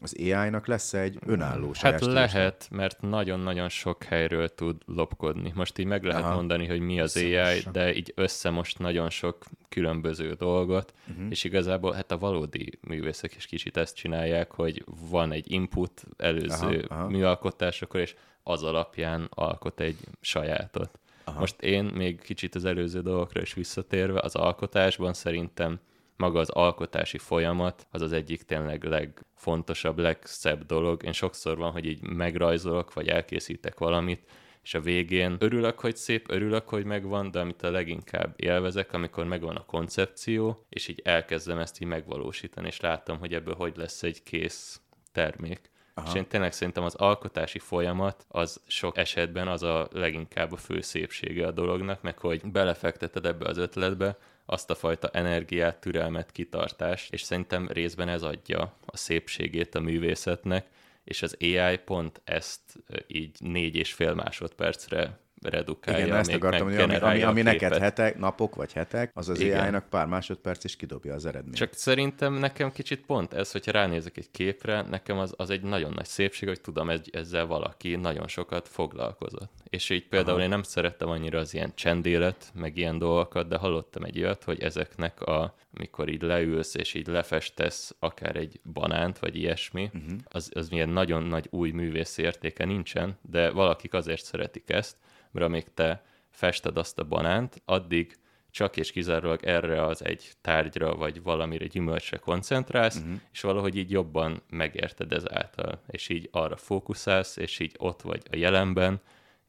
[0.00, 5.52] Az AI-nak lesz egy önálló hát Hát lehet, mert nagyon-nagyon sok helyről tud lopkodni.
[5.54, 6.34] Most így meg lehet Aha.
[6.34, 11.26] mondani, hogy mi az AI, de így össze most nagyon sok különböző dolgot, uh-huh.
[11.30, 16.84] és igazából hát a valódi művészek is kicsit ezt csinálják, hogy van egy input előző
[16.88, 17.08] aha, aha.
[17.08, 20.98] műalkotásokor, és az alapján alkot egy sajátot.
[21.24, 21.38] Aha.
[21.40, 25.80] Most én még kicsit az előző dolgokra is visszatérve, az alkotásban szerintem
[26.18, 31.04] maga az alkotási folyamat az az egyik tényleg legfontosabb, legszebb dolog.
[31.04, 34.30] Én sokszor van, hogy így megrajzolok, vagy elkészítek valamit,
[34.62, 39.24] és a végén örülök, hogy szép, örülök, hogy megvan, de amit a leginkább élvezek, amikor
[39.24, 44.02] megvan a koncepció, és így elkezdem ezt így megvalósítani, és látom, hogy ebből hogy lesz
[44.02, 44.80] egy kész
[45.12, 45.70] termék.
[45.94, 46.06] Aha.
[46.06, 50.80] És én tényleg szerintem az alkotási folyamat az sok esetben az a leginkább a fő
[50.80, 54.18] szépsége a dolognak, meg hogy belefekteted ebbe az ötletbe
[54.50, 60.66] azt a fajta energiát, türelmet, kitartást, és szerintem részben ez adja a szépségét a művészetnek,
[61.04, 62.60] és az AI pont ezt
[63.06, 66.04] így négy és fél másodpercre redukálja.
[66.04, 69.88] Igen, ezt akartam mondani, ami, ami, ami neked hetek, napok vagy hetek, az az AI-nak
[69.88, 71.56] pár másodperc is kidobja az eredményt.
[71.56, 75.92] Csak szerintem nekem kicsit pont ez, hogyha ránézek egy képre, nekem az, az egy nagyon
[75.94, 79.52] nagy szépség, hogy tudom, ez, ezzel valaki nagyon sokat foglalkozott.
[79.70, 80.44] És így például Aha.
[80.44, 84.62] én nem szerettem annyira az ilyen csendélet, meg ilyen dolgokat, de hallottam egy olyat, hogy
[84.62, 90.18] ezeknek a, amikor így leülsz és így lefestesz akár egy banánt, vagy ilyesmi, uh-huh.
[90.28, 94.96] az, az milyen nagyon nagy új művész értéke nincsen, de valakik azért szeretik ezt,
[95.30, 98.16] mert amíg te fested azt a banánt, addig
[98.50, 103.20] csak és kizárólag erre az egy tárgyra, vagy valamire gyümölcsre koncentrálsz, uh-huh.
[103.32, 108.36] és valahogy így jobban megérted ezáltal, és így arra fókuszálsz, és így ott vagy a
[108.36, 109.00] jelenben,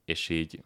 [0.06, 0.64] és így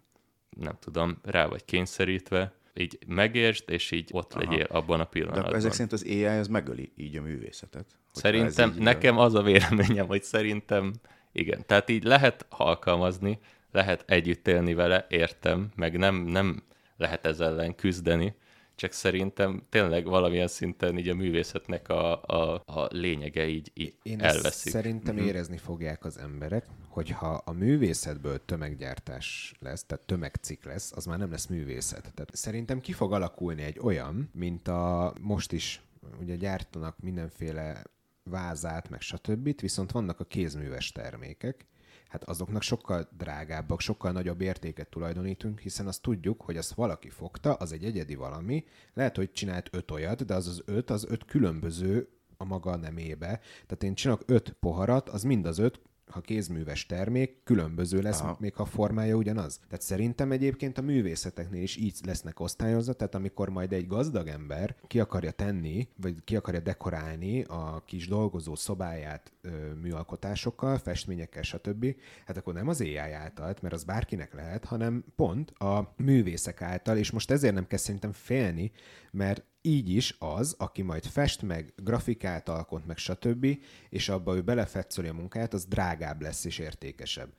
[0.50, 4.44] nem tudom, rá vagy kényszerítve, így megértsd, és így ott Aha.
[4.44, 5.52] legyél abban a pillanatban.
[5.52, 7.86] De ezek szerint az AI az megöli így a művészetet?
[8.12, 10.94] Szerintem, nekem az a véleményem, hogy szerintem
[11.32, 11.66] igen.
[11.66, 13.40] Tehát így lehet alkalmazni,
[13.74, 16.64] lehet együtt élni vele, értem, meg nem, nem
[16.98, 18.36] lehet ezzel ellen küzdeni,
[18.76, 24.22] csak szerintem tényleg valamilyen szinten így a művészetnek a, a, a lényege így, így Én
[24.22, 24.72] elveszik.
[24.72, 25.26] szerintem mm-hmm.
[25.26, 31.32] érezni fogják az emberek, hogyha a művészetből tömeggyártás lesz, tehát tömegcik lesz, az már nem
[31.32, 32.02] lesz művészet.
[32.02, 35.82] Tehát szerintem ki fog alakulni egy olyan, mint a most is
[36.20, 37.84] ugye gyártanak mindenféle
[38.24, 39.62] vázát, meg stb.
[39.62, 41.66] Viszont vannak a kézműves termékek,
[42.14, 47.54] hát azoknak sokkal drágábbak, sokkal nagyobb értéket tulajdonítunk, hiszen azt tudjuk, hogy azt valaki fogta,
[47.54, 51.26] az egy egyedi valami, lehet, hogy csinált öt olyat, de az az öt, az öt
[51.26, 52.08] különböző
[52.38, 53.40] a maga nemébe.
[53.66, 58.38] Tehát én csinálok öt poharat, az mind az öt ha kézműves termék, különböző lesz, Aha.
[58.40, 59.60] még ha formája ugyanaz.
[59.68, 64.76] Tehát szerintem egyébként a művészeteknél is így lesznek osztályozva, tehát amikor majd egy gazdag ember
[64.88, 69.50] ki akarja tenni, vagy ki akarja dekorálni a kis dolgozó szobáját ö,
[69.82, 71.96] műalkotásokkal, festményekkel, stb.,
[72.26, 76.98] hát akkor nem az AI által, mert az bárkinek lehet, hanem pont a művészek által,
[76.98, 78.72] és most ezért nem kell szerintem félni,
[79.12, 83.48] mert így is az, aki majd fest meg, grafikát alkot meg, stb.,
[83.90, 87.34] és abba ő belefetszöli a munkáját, az drágább lesz és értékesebb.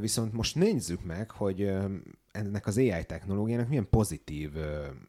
[0.00, 1.72] Viszont most nézzük meg, hogy
[2.32, 4.50] ennek az AI technológiának milyen pozitív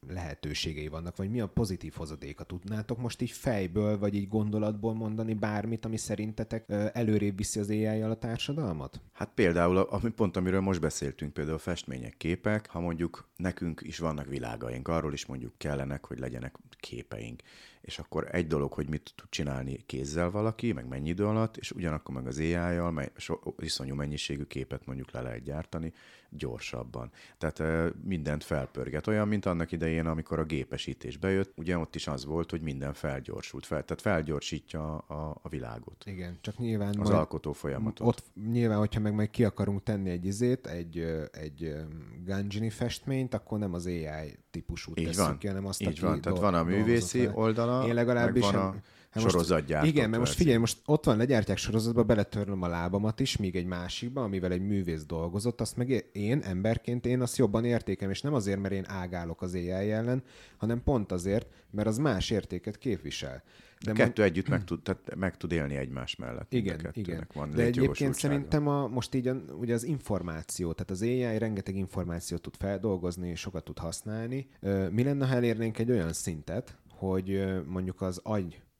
[0.07, 2.43] lehetőségei vannak, vagy mi a pozitív hozadéka.
[2.43, 8.01] Tudnátok most így fejből, vagy így gondolatból mondani bármit, ami szerintetek előrébb viszi az ai
[8.01, 9.01] a társadalmat?
[9.11, 13.97] Hát például, ami pont amiről most beszéltünk, például a festmények, képek, ha mondjuk nekünk is
[13.97, 17.41] vannak világaink, arról is mondjuk kellenek, hogy legyenek képeink
[17.81, 21.71] és akkor egy dolog, hogy mit tud csinálni kézzel valaki, meg mennyi idő alatt, és
[21.71, 23.11] ugyanakkor meg az AI-jal, mely
[23.57, 25.93] iszonyú mennyiségű képet mondjuk le lehet gyártani,
[26.37, 27.11] gyorsabban.
[27.37, 27.63] Tehát
[28.03, 29.07] mindent felpörget.
[29.07, 32.93] Olyan, mint annak idején, amikor a gépesítés bejött, ugye ott is az volt, hogy minden
[32.93, 33.65] felgyorsult.
[33.65, 36.03] Fel, tehát felgyorsítja a, a világot.
[36.05, 38.07] Igen, csak nyilván Az alkotó folyamatot.
[38.07, 40.97] ott nyilván, hogyha meg majd ki akarunk tenni egy izét, egy,
[41.31, 41.81] egy ö,
[42.25, 45.37] Gangini festményt, akkor nem az AI típusú tesszük van.
[45.37, 46.21] ki, hanem azt, Így aki van.
[46.21, 48.75] Tehát van a művészi oldala, Én legalábbis meg van a
[49.11, 53.37] Hát sorozatgyártott Igen, mert most figyelj, most ott van, legyártják sorozatba, beletörlöm a lábamat is,
[53.37, 58.09] míg egy másikba, amivel egy művész dolgozott, azt meg én, emberként, én azt jobban értékem,
[58.09, 60.23] és nem azért, mert én ágálok az AI ellen,
[60.57, 63.43] hanem pont azért, mert az más értéket képvisel.
[63.79, 66.53] De De Kettő együtt meg tud, tehát meg tud élni egymás mellett.
[66.53, 67.27] A igen, igen.
[67.33, 71.75] Van De egyébként szerintem a, most így a, ugye az információ, tehát az AI rengeteg
[71.75, 74.47] információt tud feldolgozni, és sokat tud használni.
[74.91, 78.21] Mi lenne, ha elérnénk egy olyan szintet, hogy mondjuk az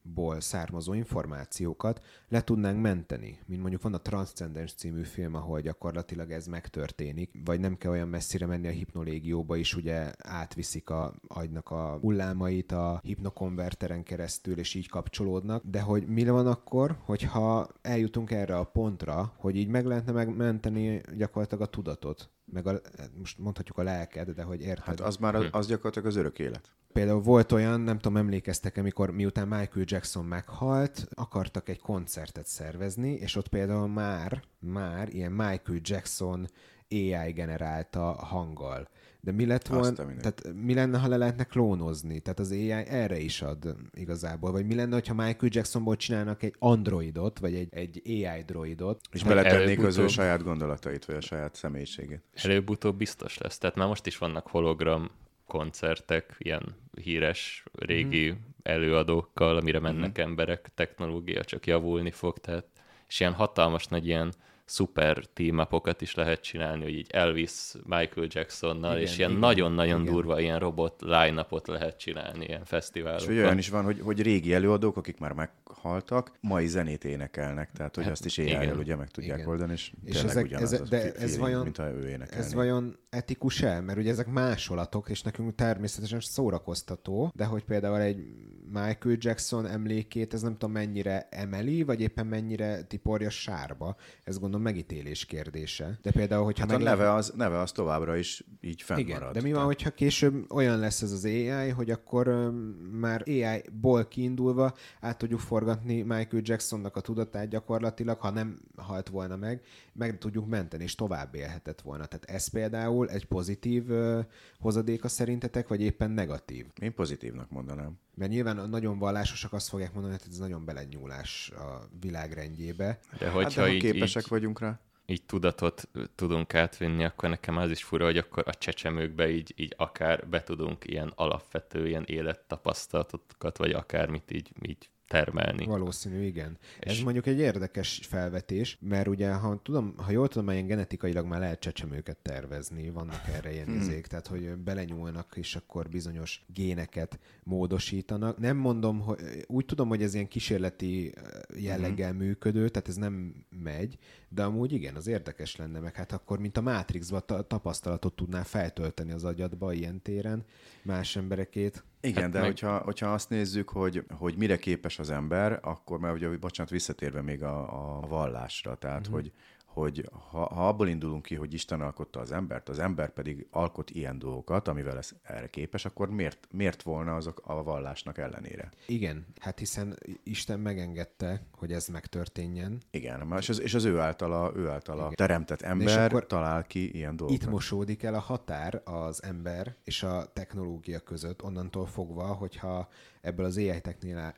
[0.04, 6.30] agyból származó információkat le tudnánk menteni, mint mondjuk van a Transcendence című film, ahol gyakorlatilag
[6.30, 11.70] ez megtörténik, vagy nem kell olyan messzire menni a hipnolégióba is, ugye átviszik a agynak
[11.70, 18.30] a hullámait a hipnokonverteren keresztül, és így kapcsolódnak, de hogy mi van akkor, hogyha eljutunk
[18.30, 22.80] erre a pontra, hogy így meg lehetne megmenteni gyakorlatilag a tudatot, meg a,
[23.18, 24.84] most mondhatjuk a lelked, de hogy érted?
[24.84, 26.72] Hát az már az, az gyakorlatilag az örök élet.
[26.92, 33.12] Például volt olyan, nem tudom, emlékeztek amikor miután Michael Jackson meghalt, akartak egy koncertet szervezni,
[33.12, 36.46] és ott például már, már ilyen Michael Jackson
[36.90, 38.88] AI generálta hanggal.
[39.24, 42.20] De mi lett volna, tehát mi lenne, ha le lehetne klónozni?
[42.20, 44.52] Tehát az AI erre is ad igazából.
[44.52, 49.00] Vagy mi lenne, hogyha Michael Jacksonból csinálnak egy androidot, vagy egy, egy AI droidot?
[49.12, 52.22] És Meg beletennék az ő saját gondolatait, vagy a saját személyiségét.
[52.34, 53.58] Előbb-utóbb biztos lesz.
[53.58, 55.10] Tehát már most is vannak hologram
[55.46, 58.38] koncertek, ilyen híres régi Mhm.
[58.62, 62.64] előadókkal, amire mennek emberek, technológia csak javulni fog, tehát
[63.08, 64.32] és ilyen hatalmas nagy ilyen
[64.72, 65.66] szuper team
[65.98, 70.12] is lehet csinálni, hogy így Elvis Michael Jacksonnal, Igen, és ilyen igen, nagyon-nagyon igen.
[70.12, 73.26] durva ilyen robot line lehet csinálni ilyen És fesztiválokon.
[73.26, 77.94] hogy olyan is van, hogy, hogy régi előadók, akik már meghaltak, mai zenét énekelnek, tehát
[77.94, 78.38] hogy Hát azt is.
[78.38, 79.48] AI-jel ugye meg tudják Igen.
[79.50, 82.44] oldani, és, És ezek- ugyanaz ezek- a de ez feeling, vajon- mint ha ő énekelné.
[82.44, 83.82] Ez vajon etikus el?
[83.82, 88.24] Mert ugye ezek másolatok, és nekünk természetesen szórakoztató, de hogy például egy
[88.72, 93.96] Michael Jackson emlékét, ez nem tudom mennyire emeli, vagy éppen mennyire tiporja sárba.
[94.24, 95.98] Ez gondolom megítélés kérdése.
[96.02, 99.20] De például, hogyha Hát a meg neve az, neve az továbbra is így fennmarad.
[99.20, 102.54] igen, de mi van, hogyha később olyan lesz ez az AI, hogy akkor öm,
[102.92, 109.36] már AI-ból kiindulva át tudjuk forgatni Michael Jacksonnak a tudatát gyakorlatilag, ha nem halt volna
[109.36, 112.06] meg, meg tudjuk menteni, és tovább élhetett volna.
[112.06, 114.20] Tehát ez például egy pozitív ö,
[114.58, 116.66] hozadéka szerintetek, vagy éppen negatív?
[116.80, 117.98] Én pozitívnak mondanám.
[118.14, 122.98] Mert nyilván a nagyon vallásosak azt fogják mondani, hogy ez nagyon belenyúlás a világrendjébe.
[123.18, 124.80] De Hát hogyha de ha így, képesek így, vagyunk rá.
[125.06, 129.74] így tudatot tudunk átvinni, akkor nekem az is fura, hogy akkor a csecsemőkbe így, így
[129.76, 135.64] akár be tudunk ilyen alapvető ilyen élettapasztalatokat, vagy akármit így, így termelni.
[135.66, 136.58] Valószínű, igen.
[136.80, 141.26] Ez És- mondjuk egy érdekes felvetés, mert ugye, ha, tudom, ha jól tudom, ilyen genetikailag
[141.26, 143.76] már lehet csecsemőket tervezni, vannak erre ilyen Hmm.
[143.76, 148.38] izék, tehát hogy belenyúlnak, és akkor bizonyos géneket módosítanak.
[148.38, 151.12] Nem mondom, hogy úgy tudom, hogy ez ilyen kísérleti
[151.56, 152.18] jelleggel Hmm.
[152.18, 153.98] működő, tehát ez nem megy,
[154.28, 158.42] de amúgy igen, az érdekes lenne, meg hát akkor, mint a Matrixba ta- tapasztalatot tudná
[158.42, 160.44] feltölteni az agyadba ilyen téren,
[160.82, 161.84] más emberekét.
[162.04, 165.98] Igen, Hát de meg- hogyha, hogyha azt nézzük, hogy, hogy mire képes az ember, akkor
[165.98, 169.14] már ugye, bocsánat, visszatérve még a, a vallásra, tehát uh-huh.
[169.14, 169.32] hogy,
[169.72, 173.90] hogy ha, ha abból indulunk ki, hogy Isten alkotta az embert, az ember pedig alkot
[173.90, 178.70] ilyen dolgokat, amivel ez erre képes, akkor miért, miért volna azok a vallásnak ellenére?
[178.86, 184.52] Igen, hát hiszen Isten megengedte, hogy ez megtörténjen, Igen, és az, és az ő általa,
[184.56, 185.14] ő általa Igen.
[185.14, 187.42] teremtett ember akkor talál ki ilyen dolgokat.
[187.42, 192.88] Itt mosódik el a határ az ember és a technológia között, onnantól fogva, hogyha
[193.22, 193.80] ebből az AI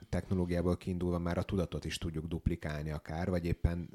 [0.08, 3.88] technológiából kiindulva már a tudatot is tudjuk duplikálni akár, vagy éppen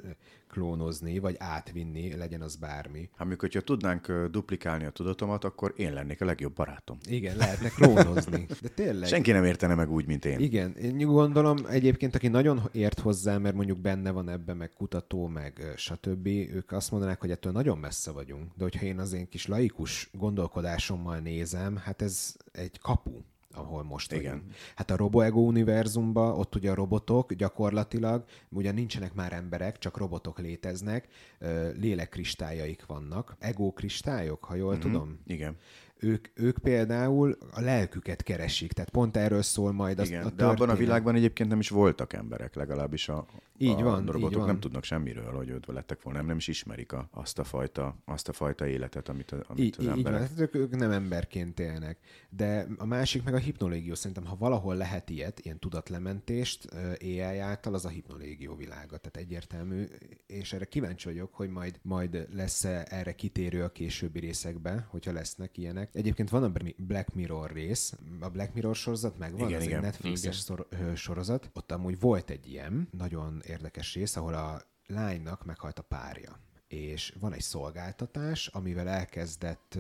[0.48, 3.10] klónozni, vagy átvinni, legyen az bármi.
[3.12, 6.98] Hát amikor, hogyha tudnánk duplikálni a tudatomat, akkor én lennék a legjobb barátom.
[7.10, 8.46] Igen, lehetne klónozni.
[8.62, 9.08] De tényleg.
[9.08, 10.40] Senki nem értene meg úgy, mint én.
[10.40, 15.28] Igen, én gondolom egyébként, aki nagyon ért hozzá, mert mondjuk benne van ebben, meg kutató,
[15.28, 18.52] meg stb., ők azt mondanák, hogy ettől nagyon messze vagyunk.
[18.56, 23.22] De hogyha én az én kis laikus gondolkodásommal nézem, hát ez egy kapu
[23.54, 24.32] ahol most Igen.
[24.32, 24.54] vagyunk.
[24.76, 30.40] Hát a RoboEgo univerzumban ott ugye a robotok gyakorlatilag, ugye nincsenek már emberek, csak robotok
[30.40, 31.08] léteznek,
[31.40, 34.82] ö, lélekkristályai vannak, ego kristályok, ha jól mm-hmm.
[34.82, 35.20] tudom.
[35.26, 35.58] Igen.
[36.00, 40.70] Ők, ők például a lelküket keresik, tehát pont erről szól majd Igen, a de abban
[40.70, 43.26] a világban egyébként nem is voltak emberek, legalábbis a,
[43.62, 44.46] így a van, robotok így van.
[44.46, 47.98] nem tudnak semmiről, hogy őt lettek volna, nem, nem is ismerik a, azt, a fajta,
[48.06, 50.20] azt a fajta életet, amit, amit így, az így emberek...
[50.20, 51.98] van, tehát ők, ők nem emberként élnek.
[52.30, 53.96] De a másik meg a hipnolégió.
[53.96, 56.68] Szerintem, ha valahol lehet ilyet, ilyen tudatlementést
[57.02, 58.98] AI által, az a hipnolégió világa.
[58.98, 59.86] Tehát egyértelmű,
[60.28, 65.58] és erre kíváncsi vagyok, hogy majd, majd lesz-e erre kitérő a későbbi részekben, hogyha lesznek
[65.58, 65.89] ilyenek.
[65.92, 69.78] Egyébként van a Black Mirror rész, a Black Mirror sorozat megvan, Igen, az igen.
[69.78, 71.50] egy Netflixes szor, ö, sorozat.
[71.54, 76.40] Ott amúgy volt egy ilyen nagyon érdekes rész, ahol a lánynak meghalt a párja.
[76.68, 79.78] És van egy szolgáltatás, amivel elkezdett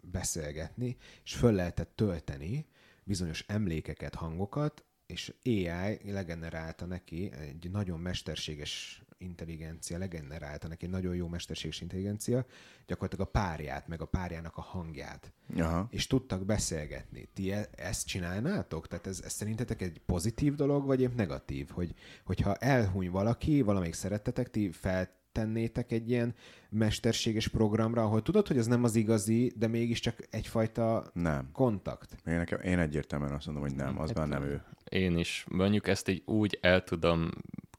[0.00, 2.66] beszélgetni, és föl lehetett tölteni
[3.04, 11.14] bizonyos emlékeket, hangokat, és AI legenerálta neki egy nagyon mesterséges intelligencia, legenerálta neki egy nagyon
[11.14, 12.46] jó mesterséges intelligencia,
[12.86, 15.32] gyakorlatilag a párját, meg a párjának a hangját.
[15.56, 15.86] Aha.
[15.90, 17.28] És tudtak beszélgetni.
[17.34, 18.88] Ti e- ezt csinálnátok?
[18.88, 21.68] Tehát ez, ez szerintetek egy pozitív dolog, vagy épp negatív?
[21.70, 21.94] Hogy,
[22.24, 26.34] hogyha elhuny valaki, valamelyik szerettetek, ti fel tennétek egy ilyen
[26.68, 31.48] mesterséges programra, ahol tudod, hogy ez nem az igazi, de mégiscsak egyfajta Nem.
[31.52, 32.16] kontakt.
[32.26, 34.62] Én, nekem, én egyértelműen azt mondom, hogy nem, az már nem ő.
[34.88, 35.44] Én is.
[35.48, 37.30] Mondjuk ezt így úgy el tudom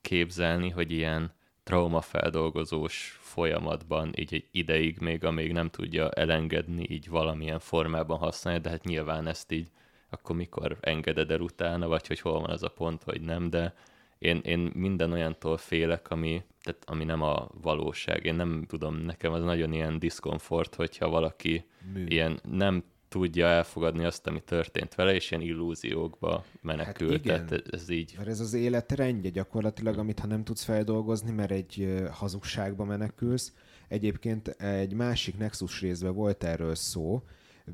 [0.05, 1.33] képzelni, hogy ilyen
[1.63, 8.69] traumafeldolgozós folyamatban így egy ideig még, amíg nem tudja elengedni, így valamilyen formában használni, de
[8.69, 9.67] hát nyilván ezt így
[10.09, 13.73] akkor mikor engeded el utána, vagy hogy hol van az a pont, hogy nem, de
[14.17, 18.25] én, én minden olyantól félek, ami, tehát ami nem a valóság.
[18.25, 22.05] Én nem tudom, nekem az nagyon ilyen diszkomfort, hogyha valaki Mű.
[22.05, 22.83] ilyen nem
[23.15, 27.11] tudja elfogadni azt, ami történt vele, és ilyen illúziókba menekül.
[27.11, 27.45] Hát igen.
[27.45, 31.51] Tehát ez így Mert ez az élet rendje gyakorlatilag, amit ha nem tudsz feldolgozni, mert
[31.51, 33.53] egy hazugságba menekülsz.
[33.87, 37.23] Egyébként egy másik Nexus részben volt erről szó,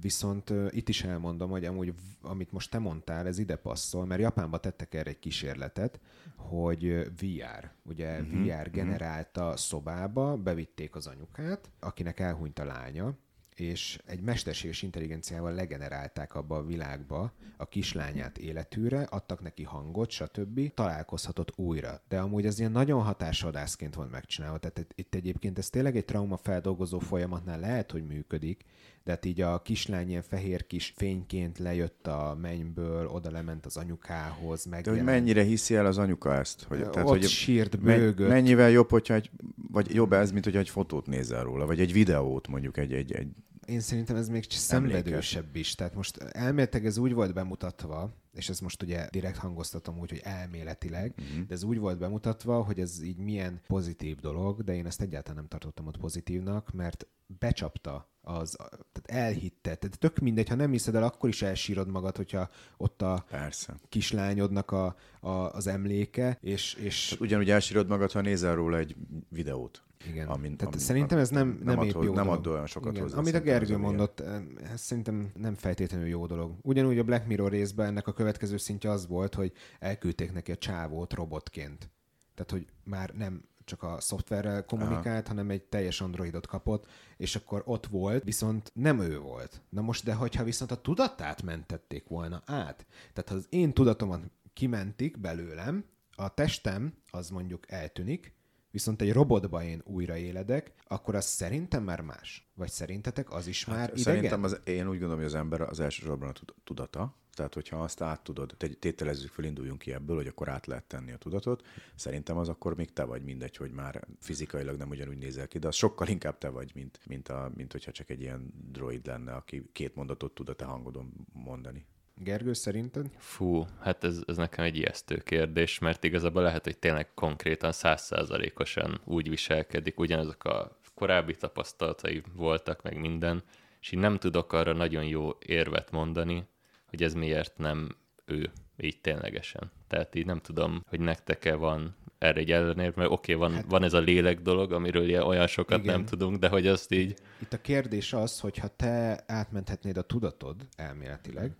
[0.02, 4.22] viszont uh, itt is elmondom, hogy amúgy amit most te mondtál, ez ide passzol, mert
[4.22, 6.00] Japánban tettek erre egy kísérletet,
[6.36, 6.84] hogy
[7.20, 13.16] VR, ugye uh-huh, VR generálta szobába, bevitték az anyukát, akinek elhunyt a lánya,
[13.62, 20.74] és egy mesterséges intelligenciával legenerálták abba a világba a kislányát életűre, adtak neki hangot, stb.
[20.74, 22.02] Találkozhatott újra.
[22.10, 24.58] De amúgy ez ilyen nagyon hatásodászként van megcsinálva.
[24.58, 28.66] Tehát itt- egyébként ez tényleg egy traumafeldolgozó folyamatnál lehet, hogy működik,
[29.04, 33.78] de hát így a kislány ilyen fehér kis fényként lejött a mennyből, oda lement az
[33.78, 36.64] anyukához, meg De hogy mennyire hiszi el az anyuka ezt?
[36.64, 38.28] Hogy, Ott hogy sírt, bőgött.
[38.30, 39.30] mennyivel jobb, hogyha egy,
[39.72, 43.12] vagy jobb ez, mint hogyha egy fotót nézel róla, vagy egy videót mondjuk, egy, egy,
[43.12, 43.28] egy
[43.66, 45.76] Én szerintem ez még szenvedősebb is.
[45.76, 50.22] Tehát most elméletileg ez úgy volt bemutatva, és ez most ugye direkt hangoztatom úgy, hogy
[50.24, 51.46] elméletileg, uh-huh.
[51.48, 55.38] de ez úgy volt bemutatva, hogy ez így milyen pozitív dolog, de én ezt egyáltalán
[55.38, 57.08] nem tartottam ott pozitívnak, mert
[57.40, 58.56] becsapta az,
[58.92, 59.76] tehát elhitte.
[59.76, 63.76] Tehát tök mindegy, ha nem hiszed el, akkor is elsírod magad, hogyha ott a persze.
[63.90, 68.96] kislányodnak a, a, az emléke, és, és Ugyanúgy elsírod magad, ha nézel róla egy
[69.30, 69.84] videót.
[70.08, 70.28] Igen.
[70.28, 72.92] Amin, Tehát amin- szerintem ez nem, nem, nem épp hoz- jó nem ad olyan sokat
[72.92, 73.04] Igen.
[73.04, 74.42] hozzá Amit a Gergő mondott, eh,
[74.72, 76.54] ez szerintem nem feltétlenül jó dolog.
[76.62, 80.56] Ugyanúgy a Black Mirror részben ennek a következő szintje az volt, hogy elküldték neki a
[80.56, 81.90] csávót robotként.
[82.34, 86.86] Tehát, hogy már nem csak a szoftverrel kommunikált, hanem egy teljes androidot kapott,
[87.18, 89.62] és akkor ott volt, viszont nem ő volt.
[89.70, 94.22] Na most, de hogyha viszont a tudatát mentették volna át, tehát ha az én tudatomat
[94.54, 95.86] kimentik belőlem,
[96.16, 98.34] a testem az mondjuk eltűnik,
[98.72, 102.50] viszont egy robotba én újraéledek, akkor az szerintem már más.
[102.56, 104.04] Vagy szerintetek az is már Hát, idegen?
[104.04, 107.84] Szerintem az, én úgy gondolom, hogy az ember az elsősorban a tud- tudata, tehát hogyha
[107.84, 111.18] azt át tudod, te- tételezzük fel, induljunk ki ebből, hogy akkor át lehet tenni a
[111.18, 111.66] tudatot,
[111.96, 115.68] szerintem az akkor még te vagy mindegy, hogy már fizikailag nem ugyanúgy nézel ki, de
[115.68, 119.34] az sokkal inkább te vagy, mint, mint, a, mint hogyha csak egy ilyen droid lenne,
[119.34, 121.86] aki két mondatot tud a te hangodon mondani.
[122.24, 123.06] Gergő, szerinted?
[123.18, 129.02] Fú, hát ez, ez nekem egy ijesztő kérdés, mert igazából lehet, hogy tényleg konkrétan százszázalékosan
[129.06, 133.44] úgy viselkedik, ugyanazok a korábbi tapasztalatai voltak, meg minden,
[133.82, 136.48] és így nem tudok arra nagyon jó érvet mondani,
[136.86, 137.96] hogy ez miért nem
[138.26, 139.72] ő, így ténylegesen.
[139.88, 143.66] Tehát így nem tudom, hogy nektek-e van erre egy ellenérv, mert oké, okay, van, hát,
[143.70, 145.96] van ez a lélek dolog, amiről ilyen olyan sokat Igen.
[145.96, 150.02] nem tudunk, de hogy azt így, Itt a kérdés az, hogy ha te átmenthetnéd a
[150.02, 151.56] tudatod elméletileg,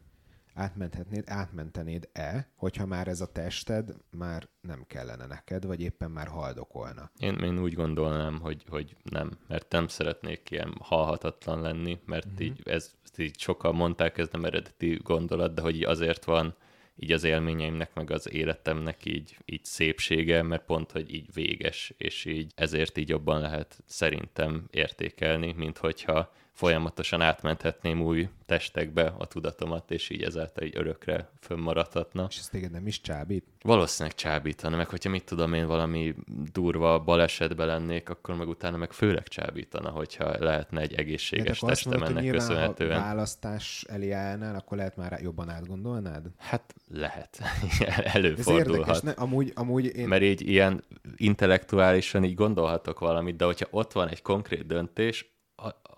[0.54, 7.12] átmenthetnéd, átmentenéd-e, hogyha már ez a tested már nem kellene neked, vagy éppen már haldokolna.
[7.18, 12.34] Én, én úgy gondolnám, hogy, hogy nem, mert nem szeretnék ilyen halhatatlan lenni, mert Mhm.
[12.34, 12.48] uh-huh.
[12.48, 16.56] így, ez, így sokan mondták, ez nem eredeti gondolat, de hogy így azért van
[16.96, 22.26] így az élményeimnek, meg az életemnek így, így szépsége, mert pont, hogy így véges, és
[22.26, 29.92] így ezért így jobban lehet szerintem értékelni, mint hogyha folyamatosan átmenthetném új testekbe a tudatomat,
[29.92, 32.26] és így ezáltal egy örökre fönnmaradhatna.
[32.30, 33.46] És ez téged nem is csábít?
[33.62, 36.16] Valószínűleg csábítana, meg hogyha mit tudom én, valami
[36.52, 42.00] durva balesetbe lennék, akkor meg utána meg főleg csábítana, hogyha lehetne egy egészséges De testem
[42.00, 43.00] mondod, ennek köszönhetően.
[43.00, 46.26] Ha választás elé állnál, akkor lehet már jobban átgondolnád?
[46.38, 47.40] Hát lehet.
[47.80, 48.70] Ez Előfordulhat.
[48.70, 49.12] érdekes, ne?
[49.12, 50.08] Amúgy, amúgy én...
[50.08, 50.84] Mert így ilyen
[51.16, 55.31] intellektuálisan így gondolhatok valamit, de hogyha ott van egy konkrét döntés,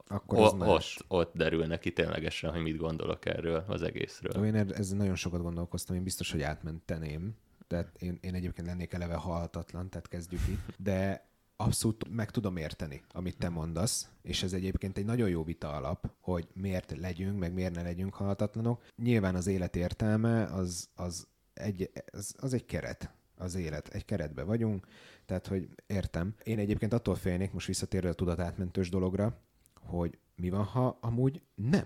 [0.07, 0.97] Akkor o- az más.
[0.99, 4.41] ott, ott derül neki ténylegesen, hogy mit gondolok erről az egészről.
[4.41, 7.35] Ó, Én ezzel nagyon sokat gondolkoztam, én biztos, hogy átmenteném.
[7.67, 10.75] Tehát én, én egyébként lennék eleve halhatatlan, tehát kezdjük itt.
[10.77, 15.71] De abszolút meg tudom érteni, amit te mondasz, és ez egyébként egy nagyon jó vita
[15.71, 18.83] alap, hogy miért legyünk, meg miért ne legyünk halhatatlanok.
[18.95, 23.87] Nyilván az élet értelme az, az, egy, az, az egy keret, az élet.
[23.87, 24.87] Egy keretbe vagyunk,
[25.25, 26.35] tehát, hogy értem.
[26.43, 29.37] Én egyébként attól félnék, most visszatérve a tudatátmentős dologra,
[29.85, 31.85] hogy mi van, ha amúgy nem.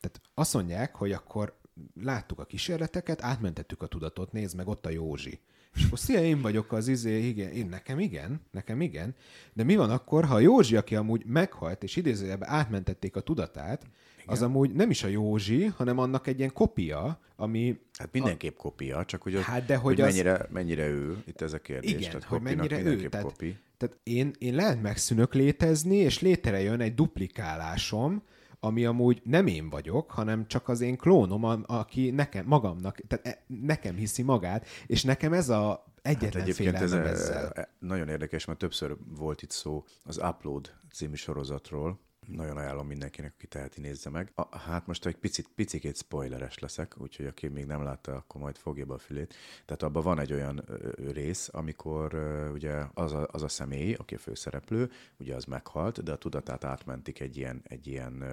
[0.00, 1.56] Tehát azt mondják, hogy akkor
[2.02, 5.40] láttuk a kísérleteket, átmentettük a tudatot, nézd meg, ott a Józsi.
[5.74, 9.14] És akkor szia, én vagyok az izé, igen, én, nekem igen, nekem igen.
[9.52, 13.82] De mi van akkor, ha a Józsi, aki amúgy meghalt, és idézőjelben átmentették a tudatát,
[13.82, 14.24] igen.
[14.26, 19.04] az amúgy nem is a Józsi, hanem annak egy ilyen kopia, ami Hát mindenképp kopia,
[19.04, 21.90] csak hogy, Hát de hogy, hogy az- mennyire, mennyire ő, itt ez a kérdés.
[21.90, 23.08] Igen, tehát hogy mennyire ő.
[23.08, 23.58] Tehát, Kopi.
[23.78, 28.22] Tehát én, én lehet megszűnök létezni, és létrejön egy duplikálásom,
[28.60, 33.26] ami amúgy nem én vagyok, hanem csak az én klónom, a- aki nekem, magamnak, tehát
[33.26, 37.50] e- nekem hiszi magát, és nekem ez a egyetlen hát Egyébként ez félelmem e- ezzel.
[37.50, 42.00] e- nagyon érdekes, mert többször volt itt szó az Upload című sorozatról.
[42.28, 44.32] Nagyon ajánlom mindenkinek, aki teheti, nézze meg.
[44.34, 48.56] A, hát most egy picit, picikét spoileres leszek, úgyhogy aki még nem látta, akkor majd
[48.56, 49.34] fogja be a fülét.
[49.64, 50.64] Tehát abban van egy olyan
[50.96, 52.14] rész, amikor
[52.52, 56.64] ugye az a, az a személy, aki a főszereplő, ugye az meghalt, de a tudatát
[56.64, 58.24] átmentik egy ilyen, egy ilyen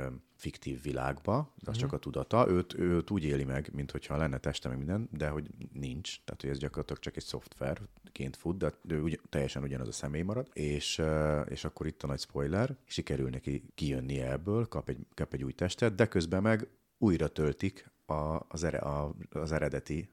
[0.45, 2.47] fiktív világba, de az csak a tudata.
[2.47, 6.23] Őt, őt úgy éli meg, mint hogyha lenne teste, meg minden, de hogy nincs.
[6.23, 10.21] Tehát, hogy ez gyakorlatilag csak egy szoftverként fut, de ő ugy, teljesen ugyanaz a személy
[10.21, 10.49] marad.
[10.53, 11.01] És,
[11.47, 15.53] és akkor itt a nagy spoiler, sikerül neki kijönnie ebből, kap egy, kap egy új
[15.53, 16.67] testet, de közben meg
[16.97, 20.09] újra töltik a, az, ere, a, az eredeti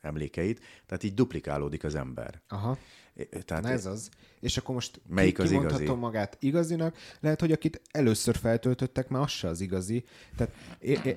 [0.00, 2.40] emlékeit, tehát így duplikálódik az ember.
[2.48, 2.78] Aha.
[3.44, 4.08] Tehát Na ez az.
[4.40, 6.00] És akkor most Melyik ki, az kimondhatom igazi?
[6.00, 10.04] magát igazinak, lehet, hogy akit először feltöltöttek, már az se az igazi.
[10.36, 10.54] Tehát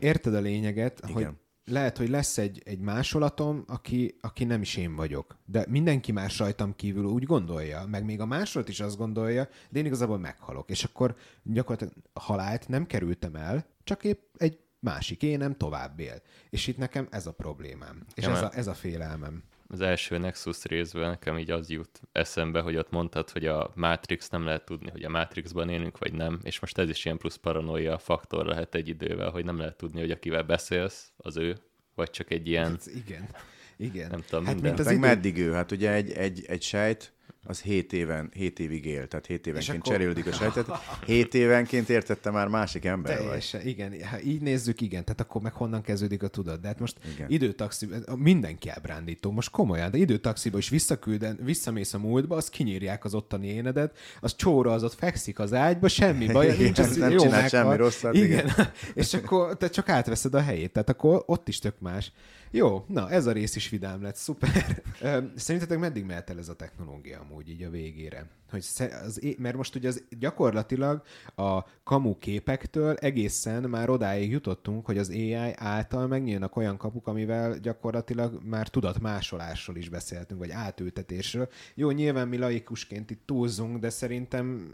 [0.02, 1.14] érted a lényeget, Igen.
[1.14, 1.28] hogy
[1.66, 5.38] lehet, hogy lesz egy, egy másolatom, aki, aki nem is én vagyok.
[5.46, 9.80] De mindenki más rajtam kívül úgy gondolja, meg még a másolat is azt gondolja, de
[9.80, 10.70] én igazából meghalok.
[10.70, 16.22] És akkor gyakorlatilag halált nem kerültem el, csak épp egy másik énem tovább él.
[16.50, 18.06] És itt nekem ez a problémám.
[18.14, 19.44] És Ja, ez, a, ez a félelmem.
[19.72, 24.30] Az első Nexus részből nekem így az jut eszembe, hogy ott mondtad, hogy a Matrix
[24.30, 27.36] nem lehet tudni, hogy a Matrixban élünk, vagy nem, és most ez is ilyen plusz
[27.36, 31.58] paranoia faktor lehet egy idővel, hogy nem lehet tudni, hogy akivel beszélsz, az ő,
[31.96, 33.30] vagy csak egy ilyen, Hát igen.
[33.78, 34.10] Igen.
[34.10, 34.74] nem tudom, hát, minden.
[34.74, 35.08] mint az meg idő...
[35.08, 35.52] meddig ő?
[35.52, 37.14] Hát ugye egy, egy, egy sejt,
[37.44, 40.66] az 7 éven, 7 évig él, tehát 7 évenként akkor- cserélődik a sejtet.
[41.06, 43.26] 7 évenként értette már másik ember vagy.
[43.26, 43.94] Teljesen, igen.
[44.10, 45.04] Ha így nézzük, igen.
[45.04, 46.62] Tehát akkor meg honnan kezdődik a tudat.
[46.62, 47.30] De hát most Igen.
[47.30, 53.14] időtaxi, mindenki ábrándító, most komolyan, de időtaxiba is visszakülden, visszamész a múltba, azt kinyírják az
[53.14, 57.12] ottani énedet, az csóra az ott fekszik az ágyba, semmi baj, Igen, nincs, az nem
[57.12, 58.28] jó csinál semmi rosszat, Igen.
[58.48, 58.72] igen.
[58.94, 62.12] És akkor te csak átveszed a helyét, tehát akkor ott is tök más.
[62.54, 64.84] Jó, na ez a rész is vidám lett, szuper.
[65.36, 68.30] Szerintetek meddig mehet el ez a technológia amúgy így a végére?
[68.50, 68.66] Hogy
[69.06, 71.02] az, mert most ugye az gyakorlatilag
[71.36, 77.60] a kamu képektől egészen már odáig jutottunk, hogy az AI által megnyílnak olyan kapuk, amivel
[77.60, 81.50] gyakorlatilag már tudatmásolásról is beszéltünk, vagy átültetésről.
[81.76, 84.72] Jó, nyilván mi laikusként itt túlzunk, de szerintem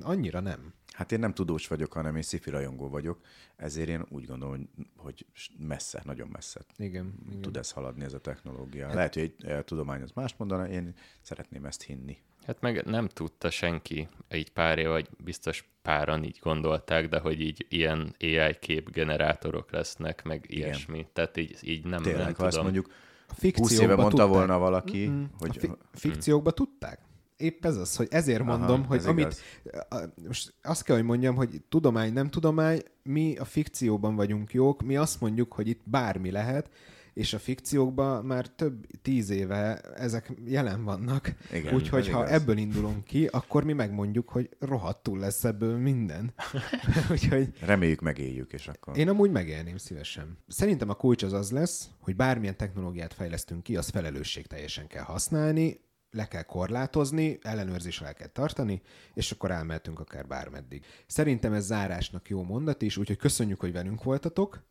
[0.00, 0.72] annyira nem.
[0.96, 3.18] Hát én nem tudós vagyok, hanem én sci rajongó vagyok,
[3.56, 5.26] ezért én úgy gondolom, hogy- hogy
[5.58, 7.14] messze, nagyon messze Igen.
[7.28, 7.40] igen.
[7.40, 8.94] tud ez haladni ez a technológia.
[8.94, 12.16] Lehet, hogy egy eh, tudomány az más mondana, én szeretném ezt hinni.
[12.46, 17.40] Hát meg nem tudta senki, így pár év, vagy biztos páran így gondolták, de hogy
[17.40, 20.58] így ilyen AI képgenerátorok lesznek, meg Igen.
[20.66, 21.06] ilyesmi.
[21.12, 22.72] Tehát így, így nem, Tényleg, nem ha azt tudom.
[22.72, 22.94] mondjuk
[23.28, 24.28] A 20 éve mondta tudták.
[24.28, 25.30] volna valaki, Mm-mm.
[25.38, 27.00] hogy a fi- fikciókba tudták?
[27.36, 29.42] Épp ez az, hogy ezért Aha, mondom, hogy ez amit,
[29.88, 34.82] a, most azt kell, hogy mondjam, hogy tudomány, nem tudomány, mi a fikcióban vagyunk jók,
[34.82, 36.70] mi azt mondjuk, hogy itt bármi lehet,
[37.16, 41.34] és a fikciókban már több tíz éve ezek jelen vannak.
[41.72, 42.30] Úgyhogy ha igaz.
[42.30, 46.34] ebből indulunk ki, akkor mi megmondjuk, hogy rohadtul lesz ebből minden.
[47.10, 48.98] Úgyhogy reméljük megéljük, és akkor...
[48.98, 50.38] én amúgy megélném szívesen.
[50.48, 55.04] Szerintem a kulcs az az lesz, hogy bármilyen technológiát fejlesztünk ki, az felelősség teljesen kell
[55.04, 55.80] használni,
[56.10, 58.82] le kell korlátozni, ellenőrzés alá kell tartani,
[59.14, 60.84] és akkor elmehetünk akár bármeddig.
[61.06, 64.62] Szerintem ez zárásnak jó mondat is, úgyhogy köszönjük, hogy velünk voltatok.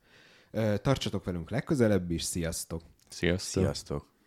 [0.82, 2.82] Tartsatok velünk legközelebb is, sziasztok!
[3.10, 3.64] Sziasztok!
[3.64, 4.15] Sziasztok!